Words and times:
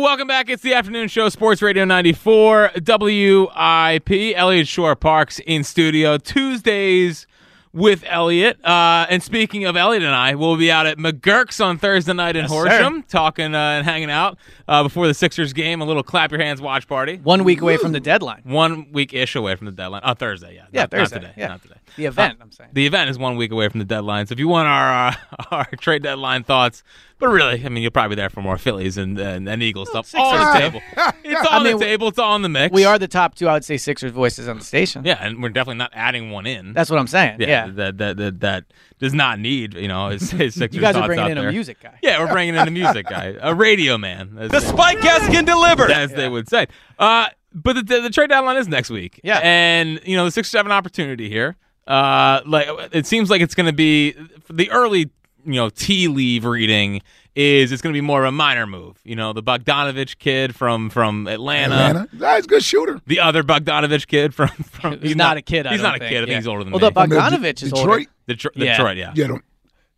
Welcome 0.00 0.26
back. 0.26 0.48
It's 0.48 0.62
the 0.62 0.72
afternoon 0.72 1.08
show, 1.08 1.28
Sports 1.28 1.60
Radio 1.60 1.84
94, 1.84 2.70
WIP. 2.86 4.10
Elliot 4.36 4.66
Shorr-Parks 4.66 5.38
in 5.40 5.62
studio. 5.64 6.16
Tuesdays 6.16 7.26
with 7.74 8.02
Elliot. 8.06 8.56
Uh, 8.64 9.04
and 9.10 9.22
speaking 9.22 9.66
of 9.66 9.76
Elliot 9.76 10.02
and 10.02 10.14
I, 10.14 10.34
we'll 10.34 10.56
be 10.56 10.70
out 10.72 10.86
at 10.86 10.96
McGurk's 10.96 11.60
on 11.60 11.76
Thursday 11.76 12.14
night 12.14 12.36
in 12.36 12.44
Yes, 12.44 12.50
Horsham, 12.50 13.02
talking 13.02 13.54
uh, 13.54 13.58
and 13.58 13.84
hanging 13.84 14.10
out 14.10 14.38
uh, 14.66 14.82
before 14.82 15.06
the 15.06 15.14
Sixers 15.14 15.52
game. 15.52 15.82
A 15.82 15.84
little 15.84 16.02
clap 16.02 16.30
your 16.30 16.40
hands 16.40 16.62
watch 16.62 16.88
party. 16.88 17.18
One 17.18 17.44
week 17.44 17.60
away 17.60 17.76
from 17.76 17.92
the 17.92 18.00
deadline. 18.00 18.40
One 18.44 18.90
week 18.92 19.12
ish 19.12 19.34
away 19.36 19.56
from 19.56 19.66
the 19.66 19.72
deadline. 19.72 20.00
Oh, 20.04 20.14
Thursday, 20.14 20.54
yeah. 20.54 20.64
Yeah, 20.72 20.80
Not- 20.82 20.90
Thursday. 20.90 21.16
Not 21.16 21.20
today. 21.22 21.34
yeah. 21.36 21.48
Not 21.48 21.62
today. 21.62 21.74
The 21.96 22.06
event, 22.06 22.38
I'm 22.40 22.50
saying. 22.50 22.70
The 22.72 22.86
event 22.86 23.10
is 23.10 23.18
one 23.18 23.36
week 23.36 23.50
away 23.52 23.68
from 23.68 23.78
the 23.78 23.84
deadline. 23.84 24.26
So 24.26 24.32
if 24.32 24.38
you 24.38 24.48
want 24.48 24.68
our 24.68 25.08
uh, 25.08 25.14
our 25.50 25.68
trade 25.80 26.02
deadline 26.02 26.44
thoughts, 26.44 26.82
but 27.18 27.28
really, 27.28 27.64
I 27.64 27.68
mean, 27.68 27.82
you're 27.82 27.90
probably 27.92 28.16
there 28.16 28.30
for 28.30 28.42
more 28.42 28.58
Phillies 28.58 28.96
and 28.96 29.18
and, 29.18 29.48
and 29.48 29.62
Eagles 29.62 29.90
stuff. 29.90 30.12
All 30.14 30.34
on 30.34 30.54
the 30.54 30.58
table. 30.60 30.80
It's 31.24 31.46
I 31.50 31.58
on 31.58 31.64
mean, 31.64 31.78
the 31.78 31.84
table. 31.84 32.08
It's 32.08 32.18
all 32.18 32.34
in 32.34 32.42
the 32.42 32.48
mix. 32.48 32.72
We 32.72 32.84
are 32.84 32.98
the 32.98 33.08
top 33.08 33.34
two, 33.34 33.48
I 33.48 33.54
would 33.54 33.64
say, 33.64 33.76
Sixers 33.76 34.10
voices 34.12 34.48
on 34.48 34.58
the 34.58 34.64
station. 34.64 35.04
Yeah, 35.04 35.18
and 35.20 35.42
we're 35.42 35.50
definitely 35.50 35.78
not 35.78 35.92
adding 35.94 36.30
one 36.30 36.46
in. 36.46 36.72
That's 36.72 36.90
what 36.90 36.98
I'm 36.98 37.06
saying. 37.06 37.40
Yeah. 37.40 37.68
That, 37.68 37.98
that 37.98 38.16
that 38.16 38.40
that 38.40 38.64
does 38.98 39.14
not 39.14 39.38
need 39.38 39.74
you 39.74 39.88
know 39.88 40.08
his, 40.08 40.30
his 40.30 40.54
Sixers 40.56 40.74
You 40.74 40.80
guys 40.80 40.96
are 40.96 41.06
bringing 41.06 41.24
out 41.24 41.30
in 41.30 41.38
a 41.38 41.50
music 41.50 41.80
guy. 41.80 41.98
Yeah, 42.02 42.18
we're 42.18 42.32
bringing 42.32 42.54
in 42.54 42.66
a 42.66 42.70
music 42.70 43.06
guy, 43.06 43.36
a 43.40 43.54
radio 43.54 43.98
man. 43.98 44.34
The 44.34 44.60
Spike 44.60 44.98
Spikecast 44.98 45.30
can 45.30 45.44
deliver. 45.44 45.90
as 45.90 46.12
they 46.12 46.28
would 46.28 46.48
say. 46.48 46.66
Uh, 46.98 47.28
but 47.54 47.74
the, 47.74 47.82
the, 47.82 48.00
the 48.02 48.10
trade 48.10 48.30
deadline 48.30 48.56
is 48.56 48.68
next 48.68 48.90
week. 48.90 49.20
Yeah. 49.22 49.40
and 49.42 50.00
you 50.04 50.16
know 50.16 50.24
the 50.24 50.30
Sixers 50.30 50.52
have 50.52 50.66
an 50.66 50.72
opportunity 50.72 51.28
here. 51.28 51.56
Uh, 51.86 52.40
like 52.46 52.68
it 52.92 53.06
seems 53.06 53.30
like 53.30 53.40
it's 53.40 53.54
going 53.54 53.66
to 53.66 53.72
be 53.72 54.14
the 54.50 54.70
early, 54.70 55.10
you 55.44 55.54
know, 55.54 55.68
tea 55.70 56.08
leave 56.08 56.44
reading 56.44 57.02
is 57.34 57.72
it's 57.72 57.80
going 57.82 57.92
to 57.92 57.96
be 57.96 58.00
more 58.02 58.22
of 58.24 58.28
a 58.28 58.32
minor 58.32 58.66
move. 58.66 59.00
You 59.04 59.16
know, 59.16 59.32
the 59.32 59.42
Bogdanovich 59.42 60.18
kid 60.18 60.54
from 60.54 60.90
from 60.90 61.26
Atlanta. 61.26 61.74
Atlanta. 61.74 62.08
That's 62.12 62.44
a 62.46 62.48
good 62.48 62.62
shooter. 62.62 63.00
The 63.06 63.20
other 63.20 63.42
Bogdanovich 63.42 64.06
kid 64.06 64.34
from 64.34 64.48
from 64.48 65.00
He's 65.02 65.16
not 65.16 65.36
a 65.36 65.42
kid, 65.42 65.66
I 65.66 65.70
he's 65.72 65.80
don't 65.80 65.90
not 65.90 65.96
a 65.96 65.98
think, 66.00 66.10
kid. 66.10 66.16
I 66.18 66.20
think 66.20 66.30
yeah. 66.30 66.36
he's 66.36 66.46
older 66.46 66.64
than 66.64 66.72
Well, 66.72 66.80
me. 66.80 66.88
the 66.88 66.92
From 66.92 67.08
the 67.10 67.16
Bogdanovich 67.16 67.56
D- 67.56 67.66
is 67.66 67.72
Detroit? 67.72 67.88
older. 67.88 68.06
Detroit, 68.28 68.56
Yeah. 68.56 68.76
Detroit, 68.76 68.96
yeah. 68.96 69.12
Yeah, 69.14 69.36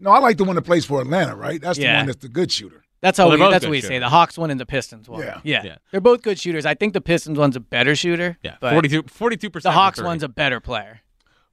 no, 0.01 0.11
I 0.11 0.19
like 0.19 0.37
the 0.39 0.45
one 0.45 0.57
that 0.57 0.63
plays 0.63 0.85
for 0.85 1.01
Atlanta, 1.01 1.35
right? 1.37 1.61
That's 1.61 1.79
the 1.79 1.87
one 1.87 2.07
that's 2.07 2.21
the 2.23 2.29
good 2.29 2.51
shooter. 2.51 2.85
That's 3.01 3.19
how 3.19 3.29
Well, 3.29 3.39
we, 3.39 3.51
that's 3.51 3.65
what 3.65 3.71
we 3.71 3.83
say. 3.83 3.99
The 3.99 4.09
Hawks 4.09 4.39
one 4.39 4.51
and 4.51 4.59
the 4.59 4.65
Pistons 4.65 5.09
one. 5.11 5.21
Yeah. 5.21 5.41
yeah. 5.45 5.63
Yeah. 5.63 5.77
They're 5.91 6.01
both 6.01 6.23
good 6.23 6.39
shooters. 6.39 6.65
I 6.65 6.73
think 6.75 6.95
the 6.95 7.03
Pistons 7.03 7.39
one's 7.39 7.55
a 7.55 7.61
better 7.61 7.95
shooter. 7.95 8.39
Yeah, 8.43 8.57
but 8.61 8.73
42 8.73 9.51
percent. 9.51 9.63
The 9.63 9.73
Hawks 9.73 10.01
one's 10.01 10.23
a 10.23 10.29
better 10.29 10.59
player. 10.59 11.01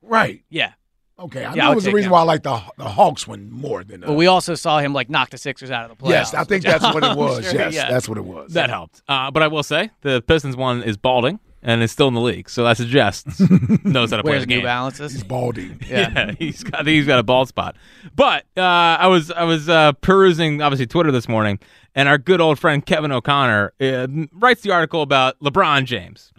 Right. 0.01 0.43
Yeah. 0.49 0.73
Okay. 1.19 1.45
I 1.45 1.49
Yeah, 1.53 1.55
know 1.55 1.63
I'll 1.65 1.71
it 1.73 1.75
was 1.75 1.83
the 1.83 1.91
reason 1.93 2.07
him. 2.07 2.13
why 2.13 2.19
I 2.21 2.23
like 2.23 2.43
the 2.43 2.59
the 2.77 2.85
Hawks 2.89 3.27
one 3.27 3.51
more 3.51 3.83
than. 3.83 4.03
Uh, 4.03 4.07
But 4.07 4.13
we 4.13 4.27
also 4.27 4.55
saw 4.55 4.79
him 4.79 4.93
like 4.93 5.09
knock 5.09 5.29
the 5.29 5.37
Sixers 5.37 5.69
out 5.69 5.89
of 5.89 5.95
the 5.97 6.03
playoffs. 6.03 6.09
yes, 6.09 6.33
I 6.33 6.43
think 6.43 6.63
that's 6.71 6.83
what 6.83 7.03
it 7.03 7.15
was. 7.15 7.45
sure- 7.45 7.59
yes, 7.59 7.73
yeah. 7.75 7.89
that's 7.91 8.09
what 8.09 8.17
it 8.17 8.25
was. 8.25 8.53
That 8.53 8.69
helped. 8.69 9.01
Uh, 9.07 9.29
but 9.29 9.43
I 9.43 9.47
will 9.47 9.63
say 9.63 9.91
the 10.01 10.21
Pistons 10.21 10.55
one 10.55 10.81
is 10.81 10.97
balding 10.97 11.39
and 11.63 11.83
is 11.83 11.91
still 11.91 12.07
in 12.07 12.15
the 12.15 12.21
league, 12.21 12.49
so 12.49 12.63
that 12.63 12.75
suggests 12.77 13.39
knows 13.83 14.09
how 14.09 14.17
to 14.17 14.23
play 14.23 14.31
Wears 14.31 14.43
the 14.43 14.47
New 14.47 14.55
game. 14.55 14.63
Balances. 14.65 15.23
Baldy. 15.23 15.75
Yeah, 15.87 16.31
he's 16.39 16.63
got 16.63 16.73
I 16.81 16.83
think 16.83 16.95
he's 16.95 17.05
got 17.05 17.19
a 17.19 17.23
bald 17.23 17.49
spot. 17.49 17.75
But 18.15 18.45
uh, 18.57 18.61
I 18.61 19.05
was 19.05 19.29
I 19.29 19.43
was 19.43 19.69
uh, 19.69 19.91
perusing 20.01 20.63
obviously 20.63 20.87
Twitter 20.87 21.11
this 21.11 21.29
morning, 21.29 21.59
and 21.93 22.09
our 22.09 22.17
good 22.17 22.41
old 22.41 22.57
friend 22.57 22.83
Kevin 22.83 23.11
O'Connor 23.11 23.73
uh, 23.79 24.07
writes 24.33 24.61
the 24.61 24.71
article 24.71 25.03
about 25.03 25.39
LeBron 25.39 25.85
James. 25.85 26.31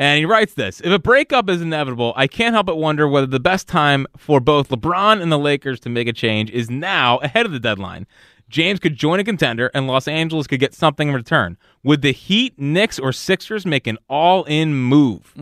And 0.00 0.18
he 0.18 0.24
writes 0.24 0.54
this 0.54 0.80
If 0.80 0.90
a 0.90 0.98
breakup 0.98 1.50
is 1.50 1.60
inevitable, 1.60 2.14
I 2.16 2.26
can't 2.26 2.54
help 2.54 2.66
but 2.66 2.78
wonder 2.78 3.06
whether 3.06 3.26
the 3.26 3.38
best 3.38 3.68
time 3.68 4.06
for 4.16 4.40
both 4.40 4.70
LeBron 4.70 5.20
and 5.20 5.30
the 5.30 5.38
Lakers 5.38 5.78
to 5.80 5.90
make 5.90 6.08
a 6.08 6.12
change 6.14 6.50
is 6.50 6.70
now 6.70 7.18
ahead 7.18 7.44
of 7.44 7.52
the 7.52 7.60
deadline. 7.60 8.06
James 8.48 8.80
could 8.80 8.96
join 8.96 9.20
a 9.20 9.24
contender, 9.24 9.70
and 9.74 9.86
Los 9.86 10.08
Angeles 10.08 10.46
could 10.46 10.58
get 10.58 10.74
something 10.74 11.08
in 11.08 11.14
return. 11.14 11.58
Would 11.84 12.00
the 12.00 12.12
Heat, 12.12 12.58
Knicks, 12.58 12.98
or 12.98 13.12
Sixers 13.12 13.66
make 13.66 13.86
an 13.86 13.98
all 14.08 14.44
in 14.44 14.74
move 14.74 15.34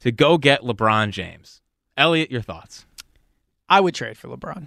to 0.00 0.10
go 0.10 0.36
get 0.38 0.62
LeBron 0.62 1.12
James? 1.12 1.62
Elliot, 1.96 2.32
your 2.32 2.42
thoughts? 2.42 2.86
I 3.68 3.80
would 3.80 3.94
trade 3.94 4.18
for 4.18 4.26
LeBron. 4.26 4.66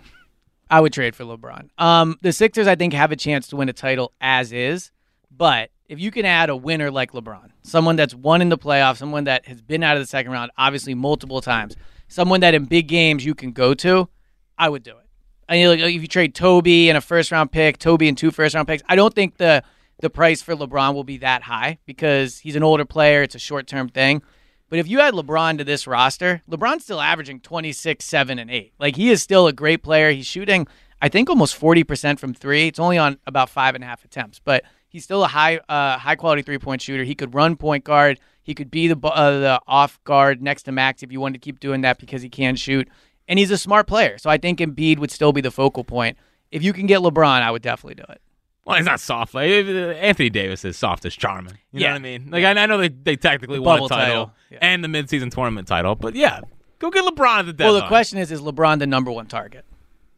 I 0.71 0.79
would 0.79 0.93
trade 0.93 1.17
for 1.17 1.25
LeBron. 1.25 1.67
Um, 1.77 2.17
the 2.21 2.31
Sixers, 2.31 2.65
I 2.65 2.75
think, 2.75 2.93
have 2.93 3.11
a 3.11 3.17
chance 3.17 3.47
to 3.49 3.57
win 3.57 3.67
a 3.67 3.73
title 3.73 4.13
as 4.21 4.53
is, 4.53 4.91
but 5.29 5.69
if 5.93 5.99
you 5.99 6.09
can 6.09 6.25
add 6.25 6.49
a 6.49 6.55
winner 6.55 6.89
like 6.89 7.11
LeBron, 7.11 7.51
someone 7.61 7.95
that's 7.95 8.15
won 8.15 8.41
in 8.41 8.49
the 8.49 8.57
playoffs, 8.57 8.97
someone 8.97 9.25
that 9.25 9.45
has 9.45 9.61
been 9.61 9.83
out 9.83 9.95
of 9.95 10.01
the 10.01 10.07
second 10.07 10.31
round, 10.31 10.51
obviously 10.57 10.95
multiple 10.95 11.39
times, 11.39 11.75
someone 12.07 12.39
that 12.39 12.55
in 12.55 12.65
big 12.65 12.87
games 12.87 13.23
you 13.23 13.35
can 13.35 13.51
go 13.51 13.75
to, 13.75 14.09
I 14.57 14.69
would 14.69 14.81
do 14.81 14.97
it. 14.97 15.05
I 15.47 15.57
mean, 15.57 15.67
like, 15.67 15.93
if 15.93 16.01
you 16.01 16.07
trade 16.07 16.33
Toby 16.33 16.89
and 16.89 16.97
a 16.97 17.01
first 17.01 17.31
round 17.31 17.51
pick, 17.51 17.77
Toby 17.77 18.07
and 18.07 18.17
two 18.17 18.31
first 18.31 18.55
round 18.55 18.67
picks, 18.67 18.81
I 18.89 18.95
don't 18.95 19.13
think 19.13 19.37
the 19.37 19.63
the 19.99 20.09
price 20.09 20.41
for 20.41 20.55
LeBron 20.55 20.95
will 20.95 21.03
be 21.03 21.17
that 21.17 21.43
high 21.43 21.77
because 21.85 22.39
he's 22.39 22.55
an 22.55 22.63
older 22.63 22.85
player. 22.85 23.21
It's 23.21 23.35
a 23.35 23.39
short 23.39 23.67
term 23.67 23.87
thing. 23.87 24.23
But 24.69 24.79
if 24.79 24.87
you 24.87 24.99
add 24.99 25.13
LeBron 25.13 25.59
to 25.59 25.63
this 25.63 25.85
roster, 25.85 26.41
LeBron's 26.49 26.83
still 26.83 26.99
averaging 27.01 27.41
26, 27.41 28.03
7, 28.03 28.39
and 28.39 28.49
8. 28.49 28.73
Like, 28.79 28.95
he 28.95 29.11
is 29.11 29.21
still 29.21 29.45
a 29.45 29.53
great 29.53 29.83
player. 29.83 30.09
He's 30.09 30.25
shooting, 30.25 30.67
I 30.99 31.09
think, 31.09 31.29
almost 31.29 31.59
40% 31.59 32.17
from 32.17 32.33
three. 32.33 32.67
It's 32.67 32.79
only 32.79 32.97
on 32.97 33.19
about 33.27 33.51
five 33.51 33.75
and 33.75 33.83
a 33.83 33.87
half 33.87 34.03
attempts, 34.03 34.39
but 34.43 34.63
he's 34.93 35.03
still 35.03 35.25
a 35.25 35.27
high 35.27 35.57
uh, 35.67 35.97
high 35.97 36.15
quality 36.15 36.41
three 36.43 36.57
point 36.59 36.81
shooter. 36.81 37.03
He 37.03 37.15
could 37.15 37.33
run 37.35 37.57
point 37.57 37.83
guard. 37.83 38.17
He 38.43 38.53
could 38.53 38.71
be 38.71 38.87
the, 38.87 38.97
uh, 39.07 39.39
the 39.39 39.61
off 39.67 40.01
guard 40.05 40.41
next 40.41 40.63
to 40.63 40.71
Max 40.71 41.03
if 41.03 41.11
you 41.11 41.19
wanted 41.19 41.41
to 41.41 41.45
keep 41.45 41.59
doing 41.59 41.81
that 41.81 41.97
because 41.99 42.21
he 42.21 42.29
can 42.29 42.55
shoot. 42.55 42.87
And 43.27 43.39
he's 43.39 43.51
a 43.51 43.57
smart 43.57 43.87
player. 43.87 44.17
So 44.17 44.29
I 44.29 44.37
think 44.37 44.59
Embiid 44.59 44.99
would 44.99 45.11
still 45.11 45.31
be 45.33 45.41
the 45.41 45.51
focal 45.51 45.83
point. 45.83 46.17
If 46.51 46.61
you 46.63 46.71
can 46.73 46.85
get 46.85 46.99
LeBron, 47.01 47.41
I 47.41 47.51
would 47.51 47.61
definitely 47.61 47.95
do 47.95 48.05
it. 48.09 48.21
Well, 48.65 48.77
he's 48.77 48.85
not 48.85 48.99
soft. 48.99 49.33
Like 49.33 49.49
uh, 49.49 49.55
Anthony 49.99 50.29
Davis 50.29 50.63
is 50.65 50.77
soft 50.77 51.05
as 51.05 51.13
charming. 51.15 51.57
You 51.71 51.81
know 51.81 51.87
what 51.87 51.95
I 51.95 51.99
mean? 51.99 52.29
Like 52.31 52.43
I, 52.45 52.51
I 52.51 52.65
know 52.65 52.77
they, 52.77 52.89
they 52.89 53.15
technically 53.15 53.57
The 53.57 53.61
won 53.63 53.83
a 53.83 53.87
title, 53.87 53.97
title. 53.97 54.31
Yeah. 54.51 54.57
and 54.61 54.83
the 54.83 54.87
midseason 54.89 55.31
tournament 55.31 55.67
title, 55.67 55.95
but 55.95 56.15
yeah, 56.15 56.41
go 56.79 56.89
get 56.91 57.03
LeBron 57.05 57.39
at 57.39 57.45
the 57.45 57.53
deadline. 57.53 57.73
Well, 57.73 57.81
the 57.81 57.87
question 57.87 58.19
is, 58.19 58.31
is 58.31 58.41
LeBron 58.41 58.79
the 58.79 58.87
number 58.87 59.11
one 59.11 59.25
target? 59.27 59.65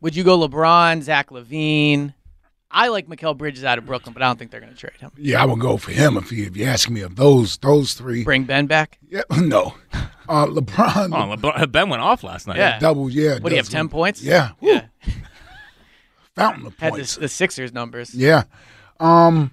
Would 0.01 0.15
you 0.15 0.23
go 0.23 0.37
LeBron, 0.47 1.01
Zach 1.03 1.29
LaVine? 1.29 2.13
I 2.77 2.89
like 2.89 3.07
Mikal 3.07 3.37
Bridges 3.37 3.63
out 3.63 3.77
of 3.77 3.85
Brooklyn, 3.85 4.11
but 4.13 4.21
I 4.21 4.25
don't 4.27 4.37
think 4.37 4.51
they're 4.51 4.59
going 4.59 4.73
to 4.73 4.77
trade 4.77 4.97
him. 4.99 5.09
Yeah, 5.17 5.41
I 5.41 5.45
would 5.45 5.59
go 5.61 5.77
for 5.77 5.91
him 5.93 6.17
if 6.17 6.29
you 6.31 6.45
if 6.45 6.57
you 6.57 6.65
ask 6.65 6.89
me 6.89 6.99
of 7.01 7.15
those 7.15 7.57
those 7.57 7.93
three. 7.93 8.25
Bring 8.25 8.43
Ben 8.43 8.67
back. 8.67 8.99
Yeah, 9.09 9.21
no. 9.39 9.75
Uh, 10.27 10.45
LeBron 10.47 11.13
Oh, 11.13 11.35
LeBron, 11.37 11.71
Ben 11.71 11.87
went 11.89 12.01
off 12.01 12.21
last 12.23 12.47
night. 12.47 12.57
Yeah. 12.57 12.77
double. 12.79 13.09
Yeah. 13.09 13.35
What 13.39 13.45
do 13.45 13.51
you 13.51 13.55
have? 13.57 13.69
Ten 13.69 13.87
points? 13.87 14.21
Yeah. 14.21 14.51
Yeah. 14.59 14.87
Fountain 16.35 16.65
of 16.65 16.77
Had 16.77 16.93
points. 16.93 17.15
the, 17.15 17.21
the 17.21 17.27
Sixers 17.29 17.71
numbers. 17.73 18.13
Yeah. 18.13 18.43
Um 18.99 19.51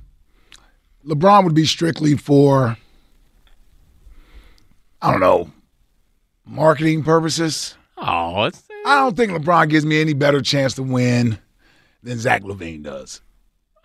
LeBron 1.07 1.45
would 1.45 1.55
be 1.55 1.65
strictly 1.65 2.17
for 2.17 2.77
I 5.01 5.11
don't 5.11 5.21
know, 5.21 5.51
marketing 6.45 7.03
purposes. 7.03 7.77
Oh, 7.99 8.45
it's 8.45 8.63
I 8.87 8.97
don't 8.97 9.17
think 9.17 9.31
LeBron 9.33 9.69
gives 9.69 9.85
me 9.87 10.01
any 10.01 10.13
better 10.13 10.41
chance 10.41 10.75
to 10.75 10.83
win 10.83 11.39
than 12.03 12.19
Zach 12.19 12.43
LaVine 12.43 12.83
does. 12.83 13.21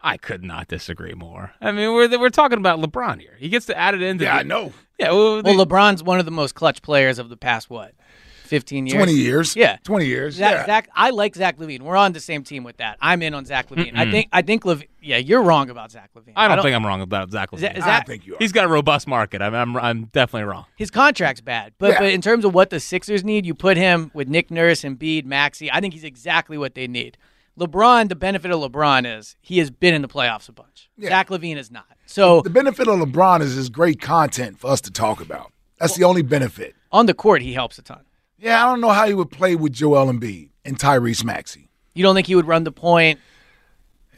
I 0.02 0.18
could 0.18 0.44
not 0.44 0.68
disagree 0.68 1.14
more. 1.14 1.54
I 1.60 1.72
mean, 1.72 1.94
we're 1.94 2.20
we're 2.20 2.30
talking 2.30 2.60
about 2.60 2.80
LeBron 2.80 3.20
here. 3.20 3.36
He 3.40 3.50
gets 3.50 3.66
to 3.66 3.78
add 3.78 3.96
it 3.96 4.02
into. 4.02 4.24
Yeah, 4.26 4.36
the, 4.36 4.40
I 4.40 4.44
know. 4.44 4.74
Yeah, 5.00 5.12
well, 5.12 5.42
Well, 5.44 5.66
LeBron's 5.66 6.04
one 6.04 6.20
of 6.20 6.26
the 6.26 6.32
most 6.32 6.56
clutch 6.56 6.82
players 6.82 7.20
of 7.20 7.30
the 7.30 7.38
past 7.38 7.70
what, 7.70 7.94
15 8.46 8.88
years. 8.88 8.96
20 8.96 9.12
years. 9.14 9.56
Yeah. 9.56 9.78
20 9.84 10.06
years. 10.06 10.36
Zach, 10.36 10.52
yeah. 10.54 10.66
Zach, 10.66 10.90
I 10.96 11.10
like 11.10 11.36
Zach 11.36 11.58
LaVine. 11.58 11.82
We're 11.82 11.98
on 11.98 12.14
the 12.14 12.20
same 12.20 12.44
team 12.44 12.64
with 12.64 12.78
that. 12.78 12.98
I'm 13.02 13.22
in 13.22 13.34
on 13.34 13.46
Zach 13.46 13.70
LaVine. 13.70 13.98
I 13.98 14.10
think 14.10 14.30
I 14.32 14.42
think 14.44 14.66
Lev- 14.66 14.84
yeah, 15.02 15.18
you're 15.18 15.42
wrong 15.42 15.70
about 15.70 15.92
Zach 15.92 16.12
LaVine. 16.16 16.34
I 16.36 16.48
don't, 16.48 16.64
think 16.64 16.76
I'm 16.76 16.86
wrong 16.86 17.02
about 17.02 17.32
Zach 17.32 17.50
Is 17.54 17.60
LaVine. 17.60 17.62
that- 17.62 17.78
is 17.78 17.84
I 17.84 18.02
think 18.02 18.26
you 18.28 18.36
are. 18.36 18.38
He's 18.40 18.52
got 18.52 18.66
a 18.66 18.70
robust 18.70 19.08
market. 19.08 19.42
I'm, 19.42 19.54
I'm, 19.56 19.76
I'm 19.78 20.04
definitely 20.06 20.48
wrong. 20.48 20.66
his 20.78 20.90
contract's 20.92 21.42
bad. 21.42 21.74
But 21.80 21.94
Yeah. 21.94 22.00
but 22.00 22.10
in 22.12 22.22
terms 22.22 22.46
of 22.46 22.54
what 22.54 22.70
the 22.70 22.80
Sixers 22.80 23.24
need, 23.24 23.46
you 23.48 23.54
put 23.56 23.78
him 23.78 24.12
with 24.14 24.28
Nick 24.30 24.52
Nurse 24.52 24.84
and 24.84 24.98
Bede, 24.98 25.26
Maxey. 25.26 25.72
I 25.72 25.82
think 25.82 25.94
he's 25.96 26.04
exactly 26.06 26.58
what 26.58 26.76
they 26.76 26.88
need. 26.88 27.18
LeBron, 27.58 28.10
the 28.10 28.16
benefit 28.16 28.52
of 28.52 28.60
LeBron 28.60 29.18
is 29.18 29.36
he 29.42 29.58
has 29.58 29.72
been 29.72 29.94
in 29.94 30.02
the 30.02 30.08
playoffs 30.08 30.48
a 30.48 30.52
bunch. 30.52 30.90
Yeah. 30.98 31.10
Zach 31.10 31.30
LaVine 31.30 31.58
is 31.58 31.72
not. 31.72 31.86
So 32.06 32.42
the 32.42 32.50
benefit 32.50 32.88
of 32.88 33.00
LeBron 33.00 33.42
is 33.42 33.56
his 33.56 33.70
great 33.70 34.00
content 34.00 34.60
for 34.60 34.70
us 34.70 34.82
to 34.82 34.92
talk 34.92 35.22
about. 35.22 35.52
That's 35.80 35.96
the 35.96 36.04
only 36.04 36.22
benefit. 36.22 36.76
on 36.92 37.06
the 37.06 37.14
court, 37.14 37.42
he 37.42 37.54
helps 37.54 37.78
a 37.78 37.82
ton. 37.82 38.02
Yeah, 38.40 38.64
I 38.64 38.70
don't 38.70 38.82
know 38.82 38.90
how 38.90 39.08
he 39.08 39.14
would 39.14 39.32
play 39.32 39.56
with 39.56 39.74
Joel 39.74 40.12
Embiid 40.12 40.50
and 40.64 40.78
Tyrese 40.78 41.24
Maxey. 41.24 41.70
You 41.94 42.04
don't 42.04 42.14
think 42.14 42.28
he 42.28 42.36
would 42.36 42.46
run 42.48 42.64
the 42.64 42.72
point? 42.72 43.20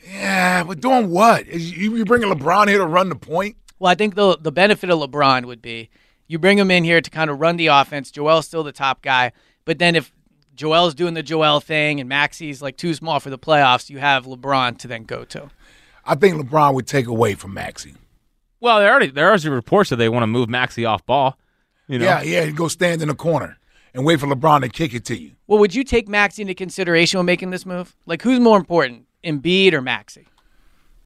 Yeah, 0.09 0.63
but 0.63 0.81
doing 0.81 1.09
what? 1.09 1.47
you 1.47 2.03
bringing 2.05 2.29
LeBron 2.29 2.67
here 2.67 2.77
to 2.79 2.85
run 2.85 3.09
the 3.09 3.15
point? 3.15 3.55
Well, 3.79 3.91
I 3.91 3.95
think 3.95 4.15
the 4.15 4.37
the 4.37 4.51
benefit 4.51 4.89
of 4.89 4.99
LeBron 4.99 5.45
would 5.45 5.61
be 5.61 5.89
you 6.27 6.37
bring 6.39 6.57
him 6.57 6.69
in 6.71 6.83
here 6.83 6.99
to 7.01 7.09
kind 7.09 7.29
of 7.29 7.39
run 7.39 7.57
the 7.57 7.67
offense. 7.67 8.11
Joel's 8.11 8.45
still 8.45 8.63
the 8.63 8.71
top 8.73 9.01
guy, 9.01 9.31
but 9.65 9.79
then 9.79 9.95
if 9.95 10.11
Joel's 10.59 10.93
doing 10.93 11.13
the 11.13 11.23
Joel 11.23 11.61
thing 11.61 12.01
and 12.01 12.09
Maxey's 12.09 12.61
like 12.61 12.75
too 12.75 12.93
small 12.93 13.21
for 13.21 13.29
the 13.29 13.39
playoffs, 13.39 13.89
you 13.89 13.99
have 13.99 14.25
LeBron 14.25 14.77
to 14.79 14.89
then 14.89 15.05
go 15.05 15.23
to. 15.23 15.49
I 16.05 16.15
think 16.15 16.35
LeBron 16.35 16.73
would 16.73 16.85
take 16.85 17.07
away 17.07 17.35
from 17.35 17.53
Maxey. 17.53 17.95
Well, 18.59 18.79
there 18.79 18.91
already 18.91 19.09
there 19.09 19.31
are 19.31 19.37
reports 19.37 19.89
that 19.89 19.95
they 19.95 20.09
want 20.09 20.23
to 20.23 20.27
move 20.27 20.49
Maxey 20.49 20.83
off 20.83 21.05
ball. 21.05 21.37
You 21.87 21.97
know, 21.99 22.03
Yeah, 22.05 22.23
yeah, 22.23 22.43
he'd 22.43 22.57
go 22.57 22.67
stand 22.67 23.01
in 23.01 23.07
the 23.07 23.15
corner 23.15 23.57
and 23.93 24.03
wait 24.03 24.19
for 24.19 24.27
LeBron 24.27 24.59
to 24.63 24.67
kick 24.67 24.93
it 24.93 25.05
to 25.05 25.17
you. 25.17 25.31
Well, 25.47 25.59
would 25.59 25.73
you 25.73 25.85
take 25.85 26.09
Maxey 26.09 26.41
into 26.41 26.53
consideration 26.53 27.19
when 27.19 27.25
making 27.25 27.51
this 27.51 27.65
move? 27.65 27.95
Like, 28.05 28.21
who's 28.21 28.41
more 28.41 28.57
important, 28.57 29.05
Embiid 29.23 29.71
or 29.71 29.81
Maxey? 29.81 30.27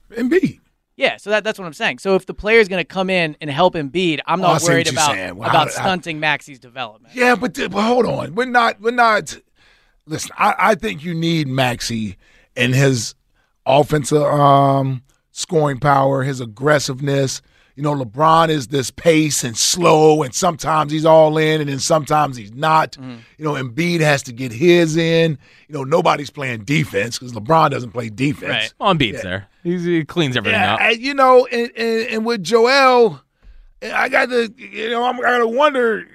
Embiid. 0.09 0.61
Yeah, 0.95 1.17
so 1.17 1.31
that, 1.31 1.43
that's 1.43 1.57
what 1.57 1.65
I'm 1.65 1.73
saying. 1.73 1.99
So 1.99 2.15
if 2.15 2.25
the 2.27 2.33
player 2.35 2.59
is 2.59 2.67
going 2.67 2.79
to 2.81 2.85
come 2.87 3.09
in 3.09 3.35
and 3.41 3.49
help 3.49 3.73
Embiid, 3.73 4.19
I'm 4.27 4.39
Oh, 4.41 4.43
not 4.43 4.61
see 4.61 4.65
what 4.67 4.73
worried 4.73 4.91
about. 4.91 5.15
Well, 5.35 5.49
about 5.49 5.53
how- 5.53 5.59
how- 5.63 5.69
stunting 5.69 6.19
Maxey's 6.19 6.59
development. 6.59 7.15
Yeah, 7.15 7.35
but, 7.35 7.55
but 7.55 7.71
hold 7.81 8.05
on. 8.05 8.35
We're 8.35 8.45
not. 8.45 8.79
We're 8.79 8.91
not. 8.91 9.35
Listen, 10.05 10.31
I, 10.37 10.53
I 10.59 10.75
think 10.75 11.03
you 11.03 11.13
need 11.15 11.47
Maxey 11.47 12.17
and 12.55 12.75
his 12.75 13.15
offensive 13.65 14.21
um, 14.21 15.01
scoring 15.31 15.79
power, 15.79 16.23
his 16.23 16.41
aggressiveness. 16.41 17.41
You 17.75 17.81
know, 17.81 17.95
LeBron 17.95 18.49
is 18.49 18.67
this 18.67 18.91
pace 18.91 19.43
and 19.43 19.57
slow, 19.57 20.21
and 20.21 20.35
sometimes 20.35 20.91
he's 20.91 21.05
all 21.05 21.39
in, 21.39 21.59
and 21.59 21.67
then 21.69 21.79
sometimes 21.79 22.37
he's 22.37 22.53
not. 22.53 22.91
Mm-hmm. 22.91 23.15
You 23.39 23.45
know, 23.45 23.53
Embiid 23.53 23.99
has 24.01 24.21
to 24.23 24.31
get 24.31 24.51
his 24.51 24.95
in. 24.95 25.39
You 25.67 25.73
know, 25.73 25.83
nobody's 25.83 26.29
playing 26.29 26.65
defense 26.65 27.17
because 27.17 27.33
LeBron 27.33 27.71
doesn't 27.71 27.91
play 27.91 28.09
defense. 28.09 28.51
Right. 28.51 28.73
well, 28.79 28.93
Embiid's 28.93 29.23
there. 29.23 29.47
He's, 29.63 29.83
he 29.83 30.03
cleans 30.05 30.35
everything 30.37 30.59
Yeah, 30.59 30.73
up. 30.75 30.81
and, 30.81 30.97
you 30.99 31.13
know, 31.13 31.45
and, 31.47 31.71
and, 31.75 32.07
and 32.09 32.25
with 32.25 32.43
Joel, 32.43 33.21
I 33.81 34.09
got 34.09 34.29
to, 34.29 34.53
you 34.57 34.89
know, 34.89 35.03
I'm, 35.05 35.17
I 35.19 35.21
got 35.21 35.37
to 35.39 35.47
wonder 35.47 36.05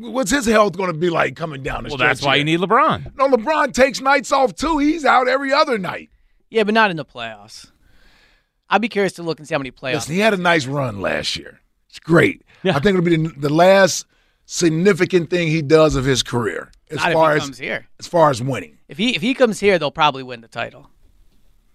what's 0.00 0.30
his 0.30 0.46
health 0.46 0.76
going 0.76 0.92
to 0.92 0.98
be 0.98 1.10
like 1.10 1.36
coming 1.36 1.62
down 1.62 1.84
the 1.84 1.90
stretch. 1.90 2.00
well, 2.00 2.08
that's 2.08 2.22
why 2.22 2.36
here. 2.36 2.46
you 2.46 2.58
need 2.58 2.60
LeBron. 2.60 3.16
No, 3.16 3.28
LeBron 3.28 3.72
takes 3.72 4.00
nights 4.00 4.32
off 4.32 4.54
too. 4.54 4.78
He's 4.78 5.04
out 5.04 5.28
every 5.28 5.52
other 5.52 5.78
night. 5.78 6.10
Yeah, 6.50 6.64
but 6.64 6.74
not 6.74 6.90
in 6.90 6.96
the 6.96 7.04
playoffs. 7.04 7.70
I'd 8.68 8.80
be 8.80 8.88
curious 8.88 9.12
to 9.14 9.22
look 9.22 9.38
and 9.38 9.46
see 9.48 9.54
how 9.54 9.58
many 9.58 9.70
playoffs. 9.70 9.94
Listen, 9.94 10.14
he 10.14 10.20
had 10.20 10.34
a 10.34 10.36
nice 10.36 10.66
run 10.66 11.00
last 11.00 11.36
year. 11.36 11.60
It's 11.88 11.98
great. 11.98 12.42
Yeah. 12.62 12.76
I 12.76 12.80
think 12.80 12.98
it'll 12.98 13.02
be 13.02 13.16
the, 13.16 13.34
the 13.36 13.52
last 13.52 14.06
significant 14.46 15.30
thing 15.30 15.48
he 15.48 15.62
does 15.62 15.94
of 15.96 16.04
his 16.04 16.22
career 16.22 16.70
as 16.90 16.96
not 16.98 17.12
far 17.12 17.30
if 17.32 17.34
he 17.34 17.36
as 17.42 17.46
comes 17.46 17.58
here. 17.58 17.86
as 17.98 18.06
far 18.06 18.30
as 18.30 18.42
winning. 18.42 18.78
If 18.88 18.98
he 18.98 19.14
if 19.14 19.22
he 19.22 19.34
comes 19.34 19.60
here, 19.60 19.78
they'll 19.78 19.90
probably 19.90 20.22
win 20.22 20.40
the 20.40 20.48
title. 20.48 20.90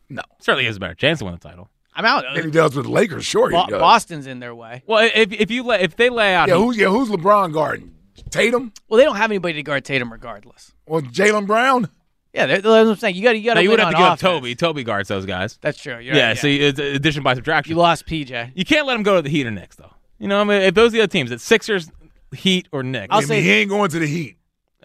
No, 0.09 0.21
Certainly 0.39 0.65
has 0.65 0.77
a 0.77 0.79
better 0.79 0.93
chance 0.95 1.19
to 1.19 1.25
win 1.25 1.33
the 1.33 1.39
title. 1.39 1.69
I'm 1.95 2.05
out. 2.05 2.25
and 2.27 2.45
he 2.45 2.51
does 2.51 2.75
with 2.75 2.85
the 2.85 2.91
Lakers. 2.91 3.25
Sure, 3.25 3.49
Bo- 3.49 3.63
he 3.65 3.71
does. 3.71 3.79
Boston's 3.79 4.27
in 4.27 4.39
their 4.39 4.53
way. 4.53 4.83
Well, 4.85 5.09
if 5.15 5.31
if 5.31 5.49
you 5.49 5.63
lay, 5.63 5.81
if 5.81 5.95
they 5.95 6.09
lay 6.09 6.35
out, 6.35 6.47
Yeah, 6.49 6.55
who's 6.55 6.77
yeah 6.77 6.89
who's 6.89 7.09
LeBron 7.09 7.53
guarding? 7.53 7.93
Tatum 8.29 8.71
Well, 8.87 8.97
they 8.97 9.03
don't 9.03 9.15
have 9.17 9.31
anybody 9.31 9.53
to 9.55 9.63
guard 9.63 9.83
Tatum 9.85 10.11
regardless. 10.11 10.73
or 10.85 11.01
Jaylen 11.01 11.47
Brown? 11.47 11.89
Yeah, 12.33 12.47
they're, 12.47 12.57
that's 12.57 12.65
what 12.65 12.87
I'm 12.87 12.95
saying. 12.97 13.15
You 13.15 13.23
got 13.23 13.37
you 13.37 13.45
got 13.45 13.53
no, 13.55 13.59
to 13.61 13.63
you 13.63 13.69
would 13.69 13.79
have 13.79 13.91
to 13.91 13.95
on 13.95 14.01
give 14.01 14.11
up. 14.11 14.19
Toby. 14.19 14.55
Toby 14.55 14.83
guards 14.83 15.07
those 15.07 15.25
guys. 15.25 15.57
That's 15.61 15.77
true. 15.81 15.99
You're 15.99 16.15
yeah, 16.15 16.27
right, 16.29 16.37
so 16.37 16.47
you- 16.47 16.65
it's 16.67 16.79
addition 16.79 17.23
by 17.23 17.33
subtraction. 17.33 17.71
you 17.71 17.77
lost 17.77 18.05
PJ. 18.05 18.51
You 18.55 18.65
can't 18.65 18.85
let 18.85 18.95
him 18.97 19.03
go 19.03 19.15
to 19.15 19.21
the 19.21 19.29
Heat 19.29 19.47
or 19.47 19.51
Knicks, 19.51 19.77
though. 19.77 19.93
You 20.19 20.27
know, 20.27 20.41
I 20.41 20.43
mean, 20.43 20.61
if 20.61 20.73
those 20.73 20.89
are 20.89 20.97
the 20.97 21.01
other 21.03 21.11
teams, 21.11 21.31
it's 21.31 21.43
Sixers, 21.45 21.89
Heat, 22.35 22.67
or 22.73 22.83
Knicks. 22.83 23.07
I'll 23.09 23.17
I 23.19 23.21
mean, 23.21 23.27
say- 23.29 23.41
he 23.41 23.51
ain't 23.51 23.69
going 23.69 23.89
to 23.91 23.99
the 23.99 24.07
Heat. 24.07 24.34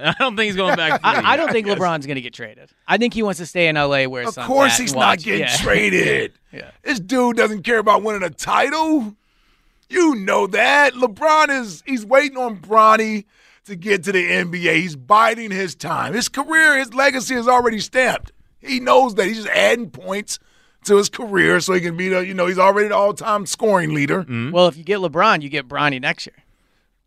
I 0.05 0.15
don't 0.19 0.37
think 0.37 0.47
he's 0.47 0.57
going 0.57 0.77
back. 0.77 0.93
To 0.93 0.99
the 0.99 1.07
I, 1.07 1.33
I 1.33 1.37
don't 1.37 1.51
think 1.53 1.67
LeBron's 1.67 2.07
going 2.07 2.17
to 2.17 2.21
get 2.21 2.33
traded. 2.35 2.71
I 2.87 2.97
think 2.99 3.15
he 3.15 3.23
wants 3.23 3.39
to 3.39 3.47
stay 3.47 3.69
in 3.69 3.77
LA 3.77 4.05
where 4.05 4.25
his 4.25 4.37
Of 4.37 4.47
course, 4.47 4.77
he's 4.79 4.95
not 4.95 5.19
getting 5.19 5.41
Yeah. 5.41 5.57
traded. 5.59 6.33
Yeah. 6.53 6.71
This 6.83 7.01
dude 7.01 7.37
doesn't 7.37 7.63
care 7.63 7.79
about 7.79 8.03
winning 8.03 8.23
a 8.23 8.31
title. 8.31 9.15
You 9.89 10.15
know 10.15 10.47
that. 10.49 10.95
LeBron 10.95 11.49
is 11.61 11.83
he's 11.87 12.07
waiting 12.07 12.39
on 12.39 12.59
Bronny 12.59 13.25
to 13.67 13.77
get 13.77 14.05
to 14.05 14.13
the 14.13 14.25
NBA. 14.25 14.77
He's 14.77 14.97
biding 14.97 15.51
his 15.51 15.75
time. 15.75 16.15
His 16.15 16.29
career, 16.29 16.79
his 16.79 16.95
legacy 16.95 17.35
is 17.35 17.49
already 17.49 17.81
stamped. 17.81 18.33
He 18.61 18.79
knows 18.81 19.15
that. 19.17 19.27
He's 19.27 19.37
just 19.39 19.49
adding 19.49 19.91
points 19.91 20.39
to 20.85 20.97
his 20.97 21.09
career 21.09 21.61
so 21.61 21.73
he 21.75 21.81
can 21.81 21.97
be 21.97 22.09
the, 22.09 22.21
you 22.27 22.35
know, 22.35 22.47
he's 22.47 22.59
already 22.59 22.89
the 22.89 22.97
all-time 22.97 23.47
scoring 23.47 23.93
leader. 23.95 24.23
Mm-hmm. 24.23 24.51
Well, 24.51 24.67
if 24.69 24.77
you 24.77 24.85
get 24.85 24.99
LeBron, 24.99 25.43
you 25.43 25.49
get 25.49 25.69
Bronny 25.69 26.01
next 26.01 26.27
year. 26.27 26.37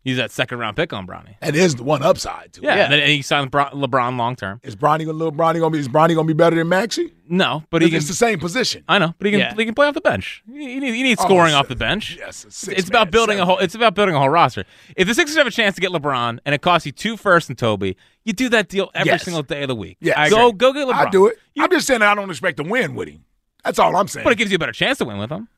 He's 0.04 0.18
that 0.18 0.30
second 0.30 0.58
round 0.58 0.76
pick 0.76 0.92
on 0.92 1.06
Bronny. 1.06 1.36
That 1.40 1.56
is 1.56 1.76
the 1.76 1.82
one 1.82 2.02
upside 2.02 2.52
to 2.52 2.60
Yeah, 2.60 2.92
it. 2.92 3.00
and 3.00 3.10
he 3.10 3.22
signed 3.22 3.50
LeBron 3.50 4.18
long 4.18 4.36
term. 4.36 4.60
Is 4.62 4.76
Bronny 4.76 4.98
gonna 5.06 5.12
little 5.14 5.32
Bronny 5.32 5.58
gonna 5.60 5.70
be 5.70 5.78
is 5.78 5.88
Bronny 5.88 6.14
gonna 6.14 6.26
be 6.26 6.34
better 6.34 6.56
than 6.56 6.68
Maxey? 6.68 7.14
No, 7.26 7.62
but 7.70 7.80
he 7.80 7.88
It's 7.96 8.06
the 8.06 8.12
same 8.12 8.38
position. 8.38 8.84
I 8.86 8.98
know, 8.98 9.14
but 9.18 9.24
he 9.24 9.30
can. 9.30 9.40
Yeah. 9.40 9.54
He 9.54 9.64
can 9.64 9.74
play 9.74 9.86
off 9.86 9.94
the 9.94 10.02
bench. 10.02 10.42
He 10.46 10.52
needs, 10.78 10.94
he 10.94 11.02
needs 11.02 11.20
Oh, 11.22 11.24
scoring 11.24 11.52
so- 11.52 11.58
off 11.58 11.68
the 11.68 11.74
bench. 11.76 12.16
Yes, 12.18 12.44
a 12.44 12.48
It's- 12.48 12.54
six 12.56 12.80
it's 12.80 12.88
about 12.90 13.06
man, 13.06 13.12
building 13.12 13.40
a 13.40 13.46
whole. 13.46 13.58
It's 13.58 13.74
about 13.74 13.94
building 13.94 14.14
a 14.14 14.18
whole 14.18 14.28
roster. 14.28 14.64
If 14.94 15.08
the 15.08 15.14
Sixers 15.14 15.38
have 15.38 15.46
a 15.46 15.50
chance 15.50 15.74
to 15.76 15.80
get 15.80 15.90
LeBron 15.90 16.38
and 16.44 16.54
it 16.54 16.60
costs 16.60 16.84
you 16.84 16.92
two 16.92 17.16
firsts 17.16 17.48
and 17.48 17.56
Toby, 17.56 17.96
you 18.24 18.34
do 18.34 18.50
that 18.50 18.68
deal 18.68 18.90
every 18.94 19.10
Yes. 19.12 19.22
single 19.24 19.42
day 19.42 19.62
of 19.62 19.68
the 19.68 19.74
week. 19.74 19.96
Yeah, 20.00 20.28
go 20.28 20.52
go 20.52 20.74
get 20.74 20.86
LeBron. 20.86 21.06
I 21.06 21.08
do 21.10 21.28
it. 21.28 21.38
You- 21.54 21.64
I'm 21.64 21.70
just 21.70 21.86
saying 21.86 22.02
I 22.02 22.14
don't 22.14 22.28
expect 22.28 22.58
to 22.58 22.62
win 22.62 22.94
with 22.94 23.08
him. 23.08 23.24
That's 23.64 23.78
all 23.78 23.96
I'm 23.96 24.06
saying. 24.08 24.24
but 24.24 24.34
it 24.34 24.36
gives 24.36 24.50
you 24.50 24.56
a 24.56 24.58
better 24.58 24.72
chance 24.72 24.98
to 24.98 25.06
win 25.06 25.16
with 25.16 25.30
him. 25.30 25.48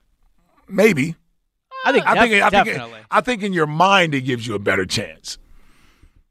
Maybe. 0.68 1.16
I 1.88 1.92
think, 1.92 2.06
I 2.06 2.14
def- 2.14 2.22
think. 2.30 2.42
I 2.42 2.50
think. 2.50 2.66
definitely. 2.66 3.00
I 3.10 3.20
think 3.20 3.42
in 3.42 3.52
your 3.52 3.66
mind 3.66 4.14
it 4.14 4.22
gives 4.22 4.46
you 4.46 4.54
a 4.54 4.58
better 4.58 4.84
chance. 4.86 5.38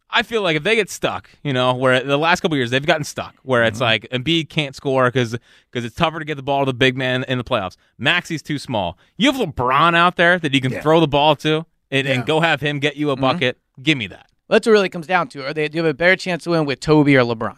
I 0.10 0.24
feel 0.24 0.42
like 0.44 0.56
if 0.56 0.64
they 0.64 0.76
get 0.76 0.90
stuck, 0.90 1.30
you 1.44 1.52
know, 1.52 1.74
where 1.74 2.02
the 2.02 2.18
last 2.18 2.40
couple 2.40 2.56
years 2.56 2.70
they've 2.72 2.86
gotten 2.86 3.04
stuck, 3.04 3.36
where 3.44 3.64
it's 3.64 3.80
Mm-hmm. 3.80 3.84
like 3.84 4.08
Embiid 4.12 4.50
can't 4.50 4.74
score 4.76 5.06
because 5.06 5.36
because 5.72 5.84
it's 5.84 5.96
tougher 5.96 6.20
to 6.20 6.26
get 6.26 6.36
the 6.36 6.44
ball 6.44 6.62
to 6.62 6.72
the 6.72 6.74
big 6.78 6.96
man 6.96 7.26
in 7.28 7.38
the 7.38 7.44
playoffs. 7.44 7.76
Maxey's 7.98 8.42
too 8.42 8.58
small. 8.60 8.98
You 9.18 9.32
have 9.32 9.42
LeBron 9.42 9.96
out 9.96 10.16
there 10.16 10.40
that 10.40 10.54
you 10.54 10.62
can 10.62 10.72
Yeah. 10.72 10.82
throw 10.82 11.00
the 11.02 11.08
ball 11.08 11.36
to 11.38 11.66
and, 11.92 12.08
Yeah. 12.08 12.14
and 12.14 12.26
go 12.26 12.40
have 12.40 12.62
him 12.62 12.80
get 12.80 12.96
you 12.96 13.10
a 13.12 13.16
bucket. 13.18 13.58
Give 13.82 13.98
me 13.98 14.08
that. 14.08 14.28
That's 14.48 14.66
what 14.68 14.74
really 14.74 14.90
comes 14.90 15.08
down 15.08 15.28
to. 15.30 15.46
Are 15.46 15.54
they 15.54 15.68
do 15.68 15.78
you 15.80 15.84
have 15.84 15.90
a 15.92 15.94
better 15.98 16.16
chance 16.16 16.44
to 16.46 16.52
win 16.52 16.66
with 16.66 16.80
Toby 16.80 17.18
or 17.18 17.24
LeBron? 17.24 17.58